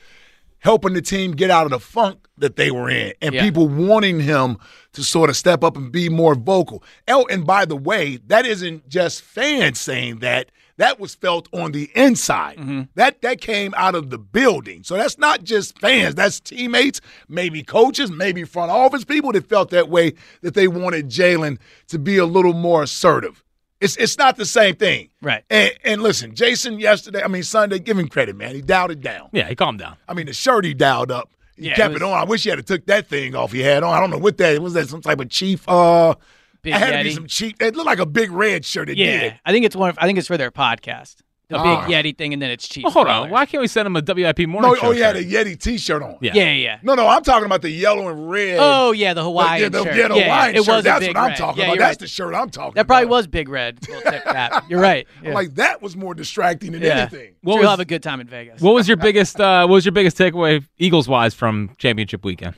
helping 0.60 0.94
the 0.94 1.02
team 1.02 1.32
get 1.32 1.50
out 1.50 1.64
of 1.64 1.70
the 1.70 1.78
funk 1.78 2.26
that 2.38 2.56
they 2.56 2.70
were 2.70 2.90
in, 2.90 3.12
and 3.22 3.34
Yeah. 3.34 3.42
people 3.42 3.68
wanting 3.68 4.20
him 4.20 4.56
to 4.94 5.02
sort 5.04 5.30
of 5.30 5.36
step 5.36 5.62
up 5.62 5.76
and 5.76 5.92
be 5.92 6.08
more 6.08 6.34
vocal. 6.34 6.82
Oh, 7.08 7.26
and 7.30 7.46
by 7.46 7.64
the 7.64 7.76
way, 7.76 8.18
that 8.26 8.46
isn't 8.46 8.88
just 8.88 9.22
fans 9.22 9.78
saying 9.80 10.18
that. 10.20 10.50
That 10.78 11.00
was 11.00 11.14
felt 11.14 11.48
on 11.54 11.72
the 11.72 11.90
inside. 11.94 12.58
Mm-hmm. 12.58 12.82
That 12.96 13.22
that 13.22 13.40
came 13.40 13.72
out 13.78 13.94
of 13.94 14.10
the 14.10 14.18
building. 14.18 14.82
So 14.82 14.96
that's 14.96 15.16
not 15.16 15.42
just 15.42 15.78
fans. 15.78 16.14
That's 16.14 16.38
teammates, 16.38 17.00
maybe 17.30 17.62
coaches, 17.62 18.10
maybe 18.10 18.44
front 18.44 18.70
office 18.70 19.02
people 19.02 19.32
that 19.32 19.48
felt 19.48 19.70
that 19.70 19.88
way. 19.88 20.12
That 20.42 20.52
they 20.52 20.68
wanted 20.68 21.08
Jalen 21.08 21.56
to 21.88 21.98
be 21.98 22.18
a 22.18 22.26
little 22.26 22.52
more 22.52 22.82
assertive. 22.82 23.42
It's 23.86 23.96
it's 23.96 24.18
not 24.18 24.36
the 24.36 24.44
same 24.44 24.76
thing. 24.76 25.08
Right. 25.22 25.42
And, 25.48 25.72
and 25.84 26.02
listen, 26.02 26.34
Jason 26.34 26.78
yesterday, 26.78 27.22
I 27.22 27.28
mean 27.28 27.42
Sunday, 27.42 27.78
give 27.78 27.98
him 27.98 28.08
credit, 28.08 28.36
man. 28.36 28.54
He 28.54 28.60
dialed 28.60 28.90
it 28.90 29.00
down. 29.00 29.28
Yeah, 29.32 29.48
he 29.48 29.54
calmed 29.54 29.78
down. 29.78 29.96
I 30.08 30.14
mean 30.14 30.26
the 30.26 30.32
shirt 30.34 30.64
he 30.64 30.74
dialed 30.74 31.10
up. 31.10 31.30
He 31.56 31.66
Yeah, 31.66 31.72
it 31.72 31.76
kept 31.76 31.94
was- 31.94 32.02
it 32.02 32.04
on. 32.04 32.12
I 32.18 32.24
wish 32.24 32.42
he 32.44 32.50
had 32.50 32.66
took 32.66 32.84
that 32.86 33.06
thing 33.08 33.34
off 33.34 33.52
he 33.52 33.60
had 33.60 33.82
on. 33.82 33.94
I 33.94 34.00
don't 34.00 34.10
know 34.10 34.18
what 34.18 34.36
that 34.38 34.60
was. 34.60 34.74
That 34.74 34.88
some 34.88 35.00
type 35.00 35.20
of 35.20 35.28
chief. 35.30 35.66
Uh, 35.68 36.14
Big 36.62 36.74
it 36.74 36.78
had 36.80 36.98
to 36.98 37.04
be 37.04 37.12
some 37.12 37.26
cheap. 37.28 37.62
It 37.62 37.76
looked 37.76 37.86
like 37.86 38.00
a 38.00 38.06
big 38.06 38.30
red 38.32 38.64
shirt. 38.64 38.88
It 38.90 38.96
Yeah, 38.98 39.20
did. 39.20 39.40
I 39.44 39.52
think 39.52 39.64
it's 39.64 39.76
one. 39.76 39.90
Of, 39.90 39.98
I 40.00 40.06
think 40.06 40.18
it's 40.18 40.26
for 40.26 40.36
their 40.36 40.50
podcast, 40.50 41.16
the 41.48 41.56
Ah. 41.58 41.86
Big 41.86 41.94
Yeti 41.94 42.16
thing, 42.18 42.32
and 42.32 42.42
then 42.42 42.50
it's 42.50 42.66
cheap. 42.66 42.82
Well, 42.82 42.92
hold 42.92 43.06
on. 43.06 43.30
Why 43.30 43.46
can't 43.46 43.60
we 43.60 43.68
send 43.68 43.86
him 43.86 43.94
a 43.94 44.00
WIP 44.02 44.48
morning 44.48 44.68
No, 44.70 44.74
show 44.74 44.88
oh, 44.88 44.90
yeah, 44.90 45.06
had 45.12 45.16
shirt? 45.16 45.24
a 45.24 45.28
Yeti 45.28 45.60
T-shirt 45.62 46.02
on. 46.02 46.18
Yeah. 46.20 46.32
Yeah, 46.34 46.44
yeah. 46.46 46.52
yeah. 46.54 46.78
No, 46.82 46.94
no, 46.96 47.06
I'm 47.06 47.22
talking 47.22 47.46
about 47.46 47.62
the 47.62 47.70
yellow 47.70 48.08
and 48.08 48.28
red. 48.28 48.58
Oh 48.60 48.90
yeah, 48.90 49.14
the 49.14 49.22
Hawaiian 49.22 49.62
yeah, 49.62 49.68
the, 49.68 49.84
shirt. 49.84 49.96
yeah, 49.96 50.08
the 50.08 50.14
yeah, 50.16 50.24
Hawaiian 50.24 50.56
it 50.56 50.64
shirt. 50.64 50.74
was 50.74 50.80
a 50.80 50.82
That's 50.82 51.00
big 51.06 51.08
what 51.14 51.16
I'm 51.22 51.28
red. 51.28 51.36
talking 51.36 51.58
Yeah, 51.62 51.66
about. 51.68 51.78
That's 51.78 51.88
right. 51.90 51.98
the 52.00 52.06
shirt 52.08 52.34
I'm 52.34 52.50
talking 52.50 52.74
That 52.74 52.86
probably 52.88 53.04
about. 53.04 53.10
was 53.10 53.26
big 53.28 53.48
red. 53.48 53.78
We'll 53.88 54.00
tip 54.00 54.24
that. 54.24 54.64
You're 54.68 54.80
right. 54.80 55.06
Yeah. 55.22 55.28
I'm 55.28 55.34
like 55.34 55.54
that 55.54 55.80
was 55.80 55.96
more 55.96 56.14
distracting 56.14 56.72
than 56.72 56.82
yeah. 56.82 57.02
anything. 57.02 57.34
What 57.42 57.52
Sure, 57.52 57.58
was- 57.58 57.62
you'll 57.62 57.70
have 57.70 57.80
a 57.80 57.84
good 57.84 58.02
time 58.02 58.20
in 58.20 58.26
Vegas. 58.26 58.60
What 58.60 58.74
was 58.74 58.88
your 58.88 58.96
biggest? 58.96 59.40
Uh, 59.40 59.66
what 59.68 59.74
was 59.74 59.84
your 59.84 59.92
biggest 59.92 60.18
takeaway, 60.18 60.64
Eagles 60.78 61.06
wise, 61.08 61.32
from 61.32 61.70
championship 61.78 62.24
weekend? 62.24 62.54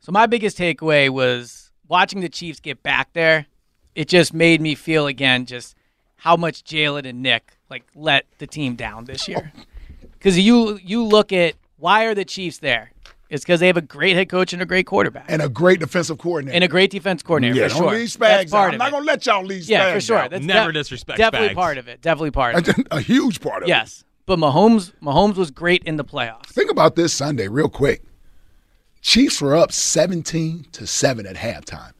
So 0.00 0.12
my 0.12 0.26
biggest 0.26 0.58
takeaway 0.58 1.08
was 1.08 1.70
watching 1.88 2.20
the 2.20 2.28
Chiefs 2.28 2.60
get 2.60 2.82
back 2.82 3.08
there. 3.14 3.46
It 3.94 4.08
just 4.08 4.34
made 4.34 4.60
me 4.60 4.74
feel 4.74 5.06
again 5.06 5.46
just 5.46 5.74
how 6.16 6.36
much 6.36 6.62
Jalen 6.64 7.06
and 7.08 7.22
Nick 7.22 7.56
like 7.72 7.84
let 7.94 8.26
the 8.38 8.46
team 8.46 8.76
down 8.76 9.06
this 9.06 9.26
year. 9.26 9.52
Because 10.12 10.38
you 10.38 10.78
you 10.84 11.02
look 11.04 11.32
at 11.32 11.54
why 11.78 12.04
are 12.04 12.14
the 12.14 12.24
Chiefs 12.24 12.58
there? 12.58 12.92
It's 13.30 13.42
because 13.44 13.60
they 13.60 13.66
have 13.66 13.78
a 13.78 13.82
great 13.82 14.14
head 14.14 14.28
coach 14.28 14.52
and 14.52 14.60
a 14.60 14.66
great 14.66 14.86
quarterback 14.86 15.24
And 15.28 15.40
a 15.40 15.48
great 15.48 15.80
defensive 15.80 16.18
coordinator. 16.18 16.54
and 16.54 16.62
a 16.62 16.68
great 16.68 16.90
defense 16.90 17.22
coordinator 17.22 17.58
yeah, 17.58 17.68
for 17.68 17.74
don't 17.74 17.82
sure. 17.88 17.98
leave 17.98 18.08
Spags 18.08 18.18
That's 18.18 18.50
part 18.50 18.68
out. 18.68 18.72
I'm 18.74 18.78
not 18.78 18.90
gonna 18.92 19.06
let 19.06 19.24
y'all 19.24 19.42
leave 19.42 19.64
yeah, 19.68 19.86
Spags 19.86 19.94
for 19.94 20.00
sure. 20.02 20.18
out. 20.18 20.30
That's 20.30 20.44
Never 20.44 20.70
def- 20.70 20.80
disrespect 20.82 21.16
Definitely 21.18 21.48
Spags. 21.48 21.54
part 21.54 21.78
of 21.78 21.88
it. 21.88 22.02
Definitely 22.02 22.30
part 22.32 22.54
of 22.56 22.68
it. 22.78 22.86
a 22.90 23.00
huge 23.00 23.40
part 23.40 23.62
of 23.62 23.68
it. 23.68 23.70
Yes, 23.70 24.04
but 24.26 24.38
Mahomes 24.38 24.92
Mahomes 25.02 25.36
was 25.36 25.50
great 25.50 25.82
in 25.84 25.96
the 25.96 26.04
playoffs. 26.04 26.46
Think 26.48 26.70
about 26.70 26.94
this 26.94 27.14
Sunday, 27.14 27.48
real 27.48 27.70
quick. 27.70 28.02
Chiefs 29.00 29.40
were 29.40 29.56
up 29.56 29.72
17 29.72 30.66
to 30.72 30.86
7 30.86 31.26
at 31.26 31.34
halftime. 31.36 31.92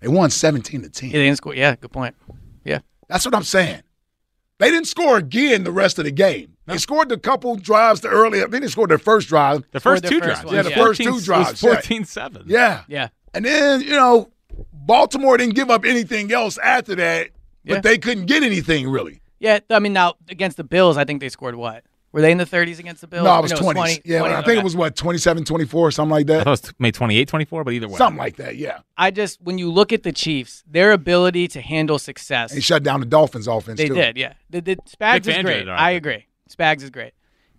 They 0.00 0.08
won 0.08 0.30
17 0.30 0.82
to 0.82 0.88
10. 0.88 1.10
Yeah, 1.10 1.18
they 1.18 1.24
didn't 1.24 1.36
score. 1.36 1.54
Yeah, 1.54 1.74
good 1.76 1.92
point. 1.92 2.14
Yeah, 2.64 2.78
That's 3.08 3.24
what 3.26 3.34
I'm 3.34 3.42
saying. 3.42 3.82
They 4.58 4.70
didn't 4.70 4.86
score 4.86 5.16
again 5.18 5.64
the 5.64 5.72
rest 5.72 5.98
of 5.98 6.04
the 6.04 6.10
game. 6.10 6.56
They 6.66 6.78
scored 6.78 7.10
a 7.12 7.18
couple 7.18 7.56
drives 7.56 8.00
to 8.02 8.08
early. 8.08 8.38
I 8.40 8.46
think 8.46 8.62
they 8.62 8.68
scored 8.68 8.90
their 8.90 8.98
first 8.98 9.28
drive. 9.28 9.64
The 9.72 9.80
first 9.80 10.02
their 10.02 10.10
two 10.12 10.20
first 10.20 10.26
drives. 10.42 10.44
one, 10.46 10.54
Yeah, 10.54 10.62
the 10.62 10.70
yeah. 10.70 10.76
first 10.76 11.02
14 11.02 11.18
two 11.20 11.24
drives. 11.24 11.62
It 11.64 11.68
was 11.68 11.76
14-7. 11.86 12.44
Yeah. 12.46 12.82
Yeah. 12.88 13.08
And 13.34 13.44
then, 13.44 13.80
you 13.82 13.90
know, 13.90 14.30
Baltimore 14.72 15.36
didn't 15.36 15.54
give 15.56 15.70
up 15.70 15.84
anything 15.84 16.32
else 16.32 16.56
after 16.58 16.94
that, 16.94 17.30
but 17.64 17.74
Yeah. 17.74 17.80
they 17.80 17.98
couldn't 17.98 18.26
get 18.26 18.42
anything 18.42 18.88
really. 18.88 19.20
Yeah, 19.40 19.58
I 19.68 19.78
mean 19.80 19.92
now 19.92 20.14
against 20.28 20.56
the 20.56 20.64
Bills, 20.64 20.96
I 20.96 21.04
think 21.04 21.20
they 21.20 21.28
scored 21.28 21.56
what? 21.56 21.84
Were 22.14 22.20
they 22.20 22.30
in 22.32 22.38
the 22.38 22.46
30s 22.46 22.78
against 22.78 23.00
the 23.00 23.06
Bills? 23.08 23.24
No, 23.24 23.38
it 23.38 23.42
was 23.42 23.52
20s. 23.52 23.72
20 23.72 24.02
yeah, 24.04 24.18
20, 24.20 24.32
I 24.34 24.36
think 24.38 24.48
okay. 24.48 24.58
it 24.58 24.64
was 24.64 24.76
what, 24.76 24.94
27, 24.96 25.44
24, 25.44 25.90
something 25.90 26.10
like 26.12 26.26
that. 26.28 26.34
I 26.34 26.36
that. 26.38 26.44
thought 26.44 26.64
it 26.70 26.78
was 26.78 26.80
made 26.80 26.94
28-24, 27.26 27.64
but 27.64 27.74
either 27.74 27.88
way. 27.88 27.96
Something 27.98 28.18
like 28.18 28.36
that, 28.36 28.56
yeah. 28.56 28.78
I 28.96 29.10
just 29.10 29.42
when 29.42 29.58
you 29.58 29.70
look 29.70 29.92
at 29.92 30.04
the 30.04 30.12
Chiefs, 30.12 30.62
their 30.66 30.92
ability 30.92 31.48
to 31.48 31.60
handle 31.60 31.98
success, 31.98 32.52
They 32.54 32.60
shut 32.60 32.82
down 32.84 33.00
the 33.00 33.06
Dolphins 33.06 33.48
offense 33.48 33.78
they 33.78 33.88
too. 33.88 33.94
did. 33.94 34.16
Yeah, 34.16 34.34
the, 34.48 34.60
the 34.60 34.76
Spags 34.76 35.24
Vic 35.24 35.36
is 35.38 35.42
great. 35.42 35.58
did 35.64 35.68
I 35.68 35.74
right. 35.74 35.90
agree. 35.90 36.26
Spags 36.48 36.82
is 36.82 36.90
great, 36.90 37.14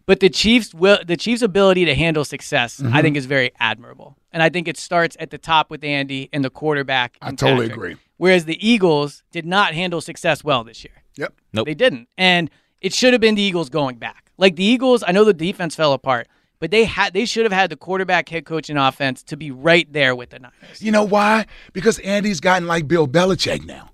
but 0.06 0.22
the 0.22 0.30
Chiefs 0.30 0.74
will 0.74 1.00
the 1.06 1.18
Chiefs' 1.18 1.42
ability 1.42 1.84
to 1.86 1.94
handle 1.94 2.24
success, 2.24 2.80
Mm-hmm. 2.80 2.96
I 2.96 3.02
think, 3.02 3.18
is 3.18 3.26
very 3.26 3.52
admirable, 3.60 4.16
and 4.32 4.42
I 4.42 4.48
think 4.50 4.68
it 4.70 4.78
starts 4.78 5.18
at 5.20 5.32
the 5.32 5.38
top 5.38 5.70
with 5.70 5.84
Andy 5.84 6.30
and 6.32 6.46
the 6.46 6.50
quarterback. 6.50 7.18
I 7.22 7.28
and 7.30 7.38
totally 7.38 7.68
Patrick. 7.68 7.74
agree. 7.78 7.96
Whereas 8.18 8.46
the 8.46 8.66
Eagles 8.66 9.24
did 9.32 9.46
not 9.46 9.74
handle 9.74 10.00
success 10.00 10.44
well 10.46 10.64
this 10.64 10.86
year. 10.86 11.04
Yep. 11.18 11.34
Nope. 11.52 11.66
They 11.66 11.74
didn't. 11.74 12.08
And 12.18 12.50
it 12.86 12.94
should 12.94 13.14
have 13.14 13.22
been 13.22 13.36
the 13.36 13.42
Eagles 13.42 13.70
going 13.70 13.96
back. 13.98 14.32
Like 14.38 14.56
the 14.56 14.64
Eagles, 14.64 15.04
I 15.08 15.12
know 15.12 15.24
the 15.24 15.34
defense 15.34 15.76
fell 15.76 15.94
apart, 15.94 16.28
but 16.60 16.70
they 16.72 16.84
had 16.86 17.14
they 17.14 17.26
should 17.26 17.44
have 17.46 17.52
had 17.54 17.70
the 17.72 17.76
quarterback, 17.76 18.30
head 18.30 18.46
coach, 18.46 18.70
and 18.70 18.78
offense 18.78 19.24
to 19.24 19.36
be 19.38 19.50
right 19.52 19.92
there 19.92 20.16
with 20.16 20.30
the 20.30 20.40
Niners. 20.40 20.82
You 20.82 20.92
know 20.92 21.04
why? 21.04 21.46
Because 21.74 22.00
Andy's 22.00 22.40
gotten 22.40 22.68
like 22.68 22.88
Bill 22.88 23.08
Belichick 23.08 23.66
now. 23.66 23.90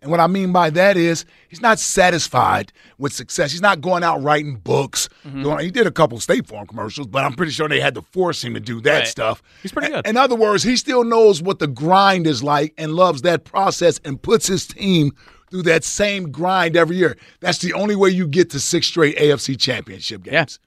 And 0.00 0.12
what 0.12 0.20
I 0.20 0.28
mean 0.28 0.52
by 0.52 0.70
that 0.70 0.96
is 0.96 1.24
he's 1.48 1.60
not 1.60 1.80
satisfied 1.80 2.72
with 2.98 3.12
success. 3.12 3.50
He's 3.50 3.60
not 3.60 3.80
going 3.80 4.04
out 4.04 4.22
writing 4.22 4.54
books. 4.54 5.08
Mm-hmm. 5.26 5.42
Going, 5.42 5.64
he 5.64 5.72
did 5.72 5.88
a 5.88 5.90
couple 5.90 6.20
State 6.20 6.46
Farm 6.46 6.68
commercials, 6.68 7.08
but 7.08 7.24
I'm 7.24 7.32
pretty 7.32 7.50
sure 7.50 7.68
they 7.68 7.80
had 7.80 7.96
to 7.96 8.02
force 8.02 8.44
him 8.44 8.54
to 8.54 8.60
do 8.60 8.80
that 8.82 8.98
Right. 8.98 9.06
stuff. 9.08 9.42
He's 9.60 9.72
pretty 9.72 9.88
good. 9.92 10.06
In 10.06 10.16
other 10.16 10.36
words, 10.36 10.62
he 10.62 10.76
still 10.76 11.02
knows 11.02 11.42
what 11.42 11.58
the 11.58 11.66
grind 11.66 12.28
is 12.28 12.44
like 12.44 12.74
and 12.78 12.92
loves 12.94 13.22
that 13.22 13.42
process 13.44 14.00
and 14.04 14.22
puts 14.22 14.46
his 14.46 14.68
team 14.68 15.10
through 15.50 15.62
that 15.62 15.84
same 15.84 16.30
grind 16.30 16.76
every 16.76 16.96
year. 16.96 17.16
That's 17.40 17.58
the 17.58 17.72
only 17.72 17.96
way 17.96 18.10
you 18.10 18.26
get 18.26 18.50
to 18.50 18.60
six 18.60 18.86
straight 18.86 19.16
AFC 19.16 19.58
championship 19.58 20.26
Yeah. 20.26 20.32
games. 20.32 20.58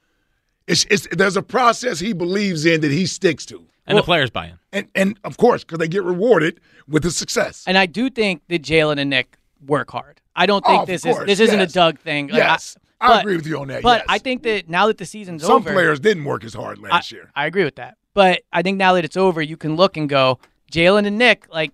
It's, 0.68 0.86
it's, 0.90 1.08
there's 1.12 1.36
a 1.38 1.42
process 1.42 2.00
he 2.00 2.14
believes 2.14 2.66
in 2.66 2.82
that 2.82 2.92
he 2.92 3.06
sticks 3.06 3.46
to. 3.48 3.66
And 3.88 3.98
the 3.98 4.04
players 4.04 4.30
buy 4.30 4.46
in. 4.48 4.60
And, 4.72 4.88
and 4.96 5.20
of 5.24 5.38
course, 5.38 5.64
because 5.64 5.80
they 5.80 5.88
get 5.88 6.04
rewarded 6.04 6.62
with 6.88 7.04
the 7.04 7.12
success. 7.12 7.64
And 7.68 7.78
I 7.78 7.88
do 7.88 8.10
think 8.10 8.42
that 8.48 8.62
Jalen 8.62 9.00
and 9.00 9.10
Nick 9.10 9.38
work 9.66 9.92
hard. 9.92 10.22
I 10.36 10.46
don't 10.46 10.64
think 10.66 10.84
Oh, 10.84 10.86
this 10.86 11.04
course, 11.04 11.20
is 11.22 11.26
this 11.26 11.40
isn't 11.42 11.60
a 11.60 11.64
yes. 11.64 11.74
Doug 11.74 12.00
thing. 12.00 12.28
Like, 12.28 12.38
Yes, 12.38 12.78
I 13.02 13.08
but- 13.08 13.22
agree 13.22 13.36
with 13.36 13.48
you 13.48 13.60
on 13.60 13.68
that, 13.68 13.82
But 13.82 14.02
yes. 14.02 14.06
I 14.08 14.18
think 14.20 14.44
that 14.44 14.70
now 14.70 14.88
that 14.88 14.98
the 14.98 15.06
season's 15.06 15.42
Some 15.42 15.52
over, 15.52 15.70
some 15.70 15.74
players 15.74 16.00
didn't 16.00 16.24
work 16.24 16.46
as 16.46 16.54
hard 16.54 16.78
I, 16.80 16.90
last 16.90 17.12
year. 17.12 17.32
I 17.36 17.48
agree 17.48 17.66
with 17.66 17.76
that. 17.76 17.98
But 18.14 18.44
I 18.54 18.62
think 18.62 18.78
now 18.78 18.94
that 18.94 19.04
it's 19.04 19.18
over, 19.18 19.42
you 19.42 19.58
can 19.58 19.76
look 19.76 19.98
and 19.98 20.08
go, 20.08 20.40
Jalen 20.72 21.06
and 21.06 21.18
Nick, 21.18 21.48
like 21.54 21.72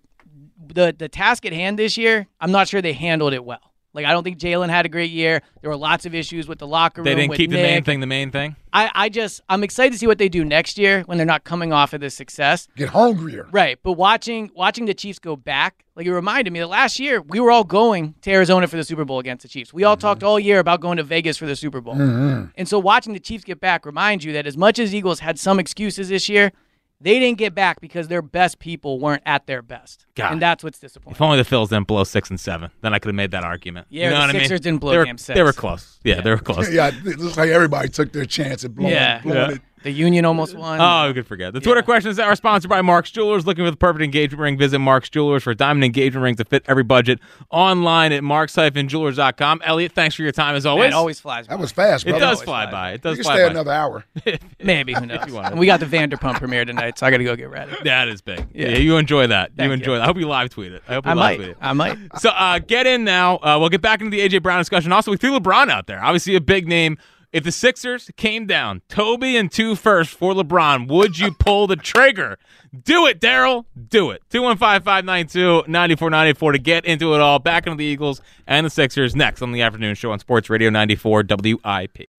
the 0.73 0.95
the 0.97 1.09
task 1.09 1.45
at 1.45 1.53
hand 1.53 1.77
this 1.79 1.97
year, 1.97 2.27
I'm 2.39 2.51
not 2.51 2.67
sure 2.67 2.81
they 2.81 2.93
handled 2.93 3.33
it 3.33 3.43
well. 3.43 3.59
Like 3.93 4.05
I 4.05 4.11
don't 4.11 4.23
think 4.23 4.37
Jalen 4.37 4.69
had 4.69 4.85
a 4.85 4.89
great 4.89 5.09
year. 5.09 5.41
There 5.61 5.71
were 5.71 5.75
lots 5.77 6.05
of 6.05 6.13
issues 6.13 6.47
with 6.47 6.59
the 6.59 6.67
locker 6.67 7.01
room. 7.01 7.05
They 7.05 7.15
didn't 7.15 7.29
with 7.31 7.37
keep 7.37 7.49
the 7.49 7.55
main 7.55 7.83
thing 7.83 7.99
the 7.99 8.05
main 8.05 8.29
thing. 8.29 8.55
I, 8.71 8.91
I 8.93 9.09
just 9.09 9.41
I'm 9.49 9.63
excited 9.63 9.91
to 9.93 9.97
see 9.97 10.05
what 10.05 10.19
they 10.19 10.29
do 10.29 10.45
next 10.45 10.77
year 10.77 11.01
when 11.07 11.17
they're 11.17 11.25
not 11.25 11.45
coming 11.45 11.73
off 11.73 11.93
of 11.93 12.01
this 12.01 12.13
success. 12.13 12.67
Get 12.75 12.89
hungrier. 12.89 13.47
Right. 13.51 13.79
But 13.81 13.93
watching 13.93 14.51
watching 14.53 14.85
the 14.85 14.93
Chiefs 14.93 15.17
go 15.17 15.35
back, 15.35 15.83
like 15.95 16.05
it 16.05 16.13
reminded 16.13 16.53
me 16.53 16.59
that 16.59 16.67
last 16.67 16.99
year 16.99 17.23
we 17.23 17.39
were 17.39 17.49
all 17.49 17.63
going 17.63 18.13
to 18.21 18.31
Arizona 18.31 18.67
for 18.67 18.75
the 18.77 18.83
Super 18.83 19.03
Bowl 19.03 19.17
against 19.17 19.41
the 19.41 19.49
Chiefs. 19.49 19.73
We 19.73 19.83
all 19.83 19.95
Mm-hmm. 19.95 20.01
talked 20.01 20.21
all 20.21 20.39
year 20.39 20.59
about 20.59 20.79
going 20.79 20.97
to 20.97 21.03
Vegas 21.03 21.37
for 21.37 21.47
the 21.47 21.55
Super 21.55 21.81
Bowl. 21.81 21.95
And 21.99 22.67
so 22.67 22.77
watching 22.77 23.13
the 23.13 23.19
Chiefs 23.19 23.45
get 23.45 23.59
back 23.59 23.83
reminds 23.83 24.23
you 24.23 24.31
that 24.33 24.45
as 24.45 24.57
much 24.57 24.77
as 24.77 24.93
Eagles 24.93 25.21
had 25.21 25.39
some 25.39 25.57
excuses 25.59 26.09
this 26.09 26.29
year, 26.29 26.51
they 26.99 27.19
didn't 27.19 27.37
get 27.37 27.53
back 27.53 27.79
because 27.79 28.07
their 28.07 28.21
best 28.21 28.57
people 28.59 28.99
weren't 28.99 29.21
at 29.25 29.45
their 29.45 29.61
best. 29.61 30.05
God. 30.15 30.31
And 30.33 30.41
that's 30.41 30.63
what's 30.63 30.79
disappointing. 30.79 31.15
If 31.15 31.21
only 31.21 31.37
the 31.37 31.43
Phils 31.43 31.69
didn't 31.69 31.87
blow 31.87 32.03
six 32.03 32.29
and 32.29 32.39
seven, 32.39 32.71
then 32.81 32.93
I 32.93 32.99
could 32.99 33.09
have 33.09 33.15
made 33.15 33.31
that 33.31 33.43
argument. 33.43 33.87
Yeah, 33.89 34.05
you 34.05 34.09
know 34.09 34.15
the 34.15 34.19
what 34.21 34.29
I 34.29 34.33
mean? 34.33 34.41
Sixers 34.43 34.61
didn't 34.61 34.79
blow 34.79 34.91
they 34.91 34.97
were, 34.97 35.05
game 35.05 35.17
six. 35.17 35.35
They 35.37 35.43
were 35.43 35.53
close. 35.53 35.99
Yeah, 36.03 36.21
they 36.21 36.31
were 36.31 36.37
close. 36.39 36.69
Yeah, 36.73 36.87
it 36.87 37.19
looks 37.19 37.37
like 37.37 37.49
everybody 37.49 37.89
took 37.89 38.11
their 38.13 38.25
chance 38.25 38.65
at 38.65 38.73
blowing, 38.75 38.93
Yeah. 38.93 39.21
blowing 39.21 39.37
Yeah. 39.37 39.55
it. 39.55 39.61
The 39.87 39.93
Union 39.93 40.25
almost 40.25 40.53
won. 40.53 40.81
Oh, 40.81 41.07
we 41.07 41.13
could 41.13 41.25
forget. 41.25 41.53
The 41.53 41.61
Twitter 41.61 41.81
questions 41.81 42.19
are 42.19 42.35
sponsored 42.35 42.67
by 42.69 42.81
Mark's 42.81 43.09
Jewelers. 43.09 43.45
Looking 43.47 43.63
for 43.63 43.71
the 43.71 43.77
perfect 43.77 44.03
engagement 44.03 44.41
ring? 44.41 44.57
Visit 44.57 44.79
Mark's 44.79 45.09
Jewelers 45.09 45.43
for 45.43 45.53
diamond 45.53 45.85
engagement 45.85 46.23
rings 46.25 46.37
to 46.37 46.43
fit 46.45 46.63
every 46.67 46.83
budget. 46.83 47.19
Online 47.51 48.11
at 48.11 48.21
marks-jewelers.com. 48.21 49.61
Elliot, 49.63 49.91
thanks 49.93 50.15
for 50.15 50.23
your 50.23 50.33
time 50.33 50.55
as 50.55 50.65
Man, 50.65 50.71
always. 50.71 50.87
it 50.87 50.93
always 50.93 51.19
flies 51.21 51.47
by. 51.47 51.55
That 51.55 51.61
was 51.61 51.71
fast, 51.71 52.05
it 52.05 52.11
does 52.11 52.21
always 52.21 52.41
fly 52.41 52.65
fly 52.65 52.71
by. 52.71 52.89
It 52.89 52.93
You 52.93 52.97
does 52.99 53.15
can 53.17 53.23
fly 53.23 53.33
stay 53.35 53.43
by. 53.45 53.51
another 53.51 53.71
hour. 53.71 54.05
Maybe, 54.61 54.93
who 54.93 55.05
knows? 55.05 55.19
you 55.27 55.33
want 55.35 55.55
we 55.55 55.65
got 55.65 55.79
the 55.79 55.85
Vanderpump 55.85 56.35
premiere 56.39 56.65
tonight, 56.65 56.99
so 56.99 57.05
I 57.07 57.11
got 57.11 57.17
to 57.17 57.23
go 57.23 57.35
get 57.37 57.49
ready. 57.49 57.71
That 57.83 58.09
is 58.09 58.21
big. 58.21 58.45
Yeah, 58.53 58.69
Yeah. 58.69 58.77
you 58.79 58.97
enjoy 58.97 59.27
that. 59.27 59.51
Thank 59.55 59.67
you 59.67 59.73
enjoy 59.73 59.93
you. 59.93 59.97
that. 59.99 60.03
I 60.03 60.05
hope 60.07 60.17
you 60.17 60.27
live 60.27 60.49
tweet 60.49 60.73
it. 60.73 60.83
I 60.89 60.95
hope 60.95 61.05
you 61.05 61.11
I 61.11 61.13
live 61.13 61.19
might. 61.23 61.35
tweet 61.37 61.49
it. 61.49 61.57
I 61.61 61.71
might. 61.73 61.97
So 62.19 62.29
uh, 62.31 62.59
get 62.59 62.85
in 62.87 63.05
now. 63.05 63.37
Uh, 63.37 63.57
we'll 63.57 63.69
get 63.69 63.81
back 63.81 64.01
into 64.01 64.11
the 64.11 64.27
AJ 64.27 64.43
Brown 64.43 64.59
discussion. 64.59 64.91
Also, 64.91 65.11
we 65.11 65.15
threw 65.17 65.31
LeBron 65.39 65.69
out 65.69 65.87
there. 65.87 66.03
Obviously, 66.03 66.35
a 66.35 66.41
big 66.41 66.67
name. 66.67 66.97
If 67.33 67.43
the 67.43 67.51
Sixers 67.51 68.09
came 68.15 68.45
down, 68.45 68.81
Toby 68.87 69.35
and 69.35 69.51
two 69.51 69.75
first 69.75 70.11
for 70.11 70.33
LeBron, 70.33 70.87
would 70.87 71.19
you 71.19 71.31
pull 71.31 71.67
the 71.67 71.75
trigger? 71.75 72.37
Do 72.83 73.05
it, 73.05 73.19
Daryl. 73.19 73.65
Do 73.89 74.11
it. 74.11 74.23
215 74.29 74.81
592 74.83 75.63
9494 75.67 76.51
to 76.53 76.57
get 76.57 76.85
into 76.85 77.13
it 77.15 77.19
all. 77.19 77.39
Back 77.39 77.67
into 77.67 77.77
the 77.77 77.85
Eagles 77.85 78.21
and 78.47 78.65
the 78.65 78.69
Sixers 78.69 79.15
next 79.15 79.41
on 79.41 79.51
the 79.51 79.61
afternoon 79.61 79.95
show 79.95 80.11
on 80.11 80.19
Sports 80.19 80.49
Radio 80.49 80.69
94 80.69 81.25
WIP. 81.29 82.09